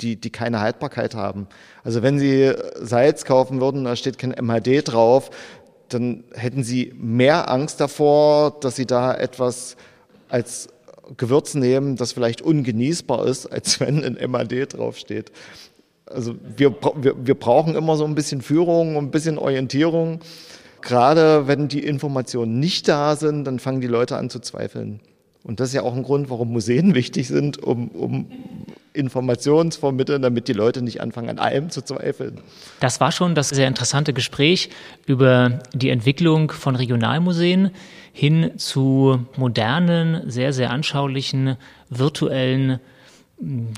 die, 0.00 0.16
die 0.16 0.30
keine 0.30 0.60
Haltbarkeit 0.60 1.14
haben. 1.14 1.46
Also 1.84 2.02
wenn 2.02 2.18
Sie 2.18 2.54
Salz 2.76 3.26
kaufen 3.26 3.60
würden, 3.60 3.84
da 3.84 3.96
steht 3.96 4.16
kein 4.16 4.30
MHD 4.30 4.88
drauf, 4.88 5.30
dann 5.90 6.24
hätten 6.32 6.62
Sie 6.62 6.92
mehr 6.96 7.50
Angst 7.50 7.80
davor, 7.80 8.58
dass 8.60 8.76
Sie 8.76 8.86
da 8.86 9.14
etwas 9.14 9.76
als 10.28 10.68
Gewürz 11.16 11.54
nehmen, 11.54 11.96
das 11.96 12.12
vielleicht 12.12 12.42
ungenießbar 12.42 13.26
ist, 13.26 13.46
als 13.46 13.80
wenn 13.80 14.04
ein 14.04 14.30
MAD 14.30 14.74
draufsteht. 14.74 15.32
Also 16.06 16.34
wir, 16.56 16.74
wir, 16.96 17.14
wir 17.24 17.34
brauchen 17.34 17.76
immer 17.76 17.96
so 17.96 18.04
ein 18.04 18.14
bisschen 18.14 18.42
Führung 18.42 18.96
und 18.96 19.06
ein 19.06 19.10
bisschen 19.10 19.38
Orientierung. 19.38 20.20
Gerade 20.80 21.46
wenn 21.46 21.68
die 21.68 21.84
Informationen 21.84 22.58
nicht 22.58 22.88
da 22.88 23.14
sind, 23.14 23.44
dann 23.44 23.58
fangen 23.58 23.80
die 23.80 23.86
Leute 23.86 24.16
an 24.16 24.30
zu 24.30 24.40
zweifeln. 24.40 25.00
Und 25.42 25.60
das 25.60 25.68
ist 25.68 25.74
ja 25.74 25.82
auch 25.82 25.94
ein 25.94 26.02
Grund, 26.02 26.30
warum 26.30 26.52
Museen 26.52 26.94
wichtig 26.94 27.28
sind, 27.28 27.62
um, 27.62 27.88
um 27.88 28.26
Informationen 28.92 29.70
zu 29.70 29.80
vermitteln, 29.80 30.22
damit 30.22 30.48
die 30.48 30.52
Leute 30.52 30.82
nicht 30.82 31.00
anfangen, 31.00 31.28
an 31.30 31.38
allem 31.38 31.70
zu 31.70 31.82
zweifeln. 31.82 32.40
Das 32.80 33.00
war 33.00 33.12
schon 33.12 33.34
das 33.34 33.48
sehr 33.48 33.68
interessante 33.68 34.12
Gespräch 34.12 34.70
über 35.06 35.60
die 35.72 35.90
Entwicklung 35.90 36.50
von 36.50 36.74
Regionalmuseen 36.76 37.70
hin 38.12 38.52
zu 38.56 39.26
modernen, 39.36 40.28
sehr, 40.28 40.52
sehr 40.52 40.70
anschaulichen, 40.70 41.56
virtuellen 41.88 42.80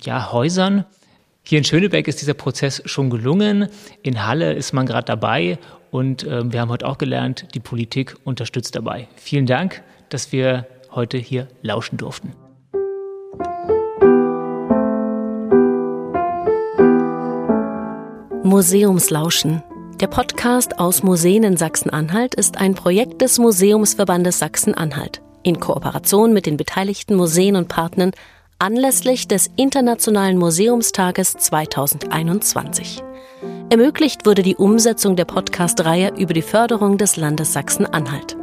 ja, 0.02 0.32
Häusern. 0.32 0.84
Hier 1.44 1.58
in 1.58 1.64
Schönebeck 1.64 2.08
ist 2.08 2.22
dieser 2.22 2.34
Prozess 2.34 2.82
schon 2.86 3.10
gelungen. 3.10 3.68
In 4.02 4.26
Halle 4.26 4.52
ist 4.52 4.72
man 4.72 4.86
gerade 4.86 5.04
dabei 5.04 5.58
Und 5.90 6.24
äh, 6.24 6.50
wir 6.50 6.60
haben 6.60 6.70
heute 6.70 6.86
auch 6.86 6.96
gelernt, 6.96 7.48
die 7.54 7.60
Politik 7.60 8.16
unterstützt 8.24 8.74
dabei. 8.74 9.08
Vielen 9.16 9.44
Dank, 9.44 9.82
dass 10.08 10.32
wir 10.32 10.66
heute 10.94 11.18
hier 11.18 11.48
lauschen 11.62 11.98
durften. 11.98 12.34
Museumslauschen. 18.44 19.62
Der 20.00 20.08
Podcast 20.08 20.78
aus 20.78 21.02
Museen 21.02 21.44
in 21.44 21.56
Sachsen-Anhalt 21.56 22.34
ist 22.34 22.58
ein 22.58 22.74
Projekt 22.74 23.22
des 23.22 23.38
Museumsverbandes 23.38 24.38
Sachsen-Anhalt 24.40 25.22
in 25.42 25.58
Kooperation 25.58 26.32
mit 26.32 26.46
den 26.46 26.56
beteiligten 26.56 27.14
Museen 27.14 27.56
und 27.56 27.68
Partnern 27.68 28.12
anlässlich 28.58 29.26
des 29.26 29.50
Internationalen 29.56 30.38
Museumstages 30.38 31.32
2021. 31.32 33.02
Ermöglicht 33.70 34.26
wurde 34.26 34.42
die 34.42 34.56
Umsetzung 34.56 35.16
der 35.16 35.24
Podcast-Reihe 35.24 36.12
über 36.16 36.34
die 36.34 36.42
Förderung 36.42 36.98
des 36.98 37.16
Landes 37.16 37.52
Sachsen-Anhalt. 37.52 38.36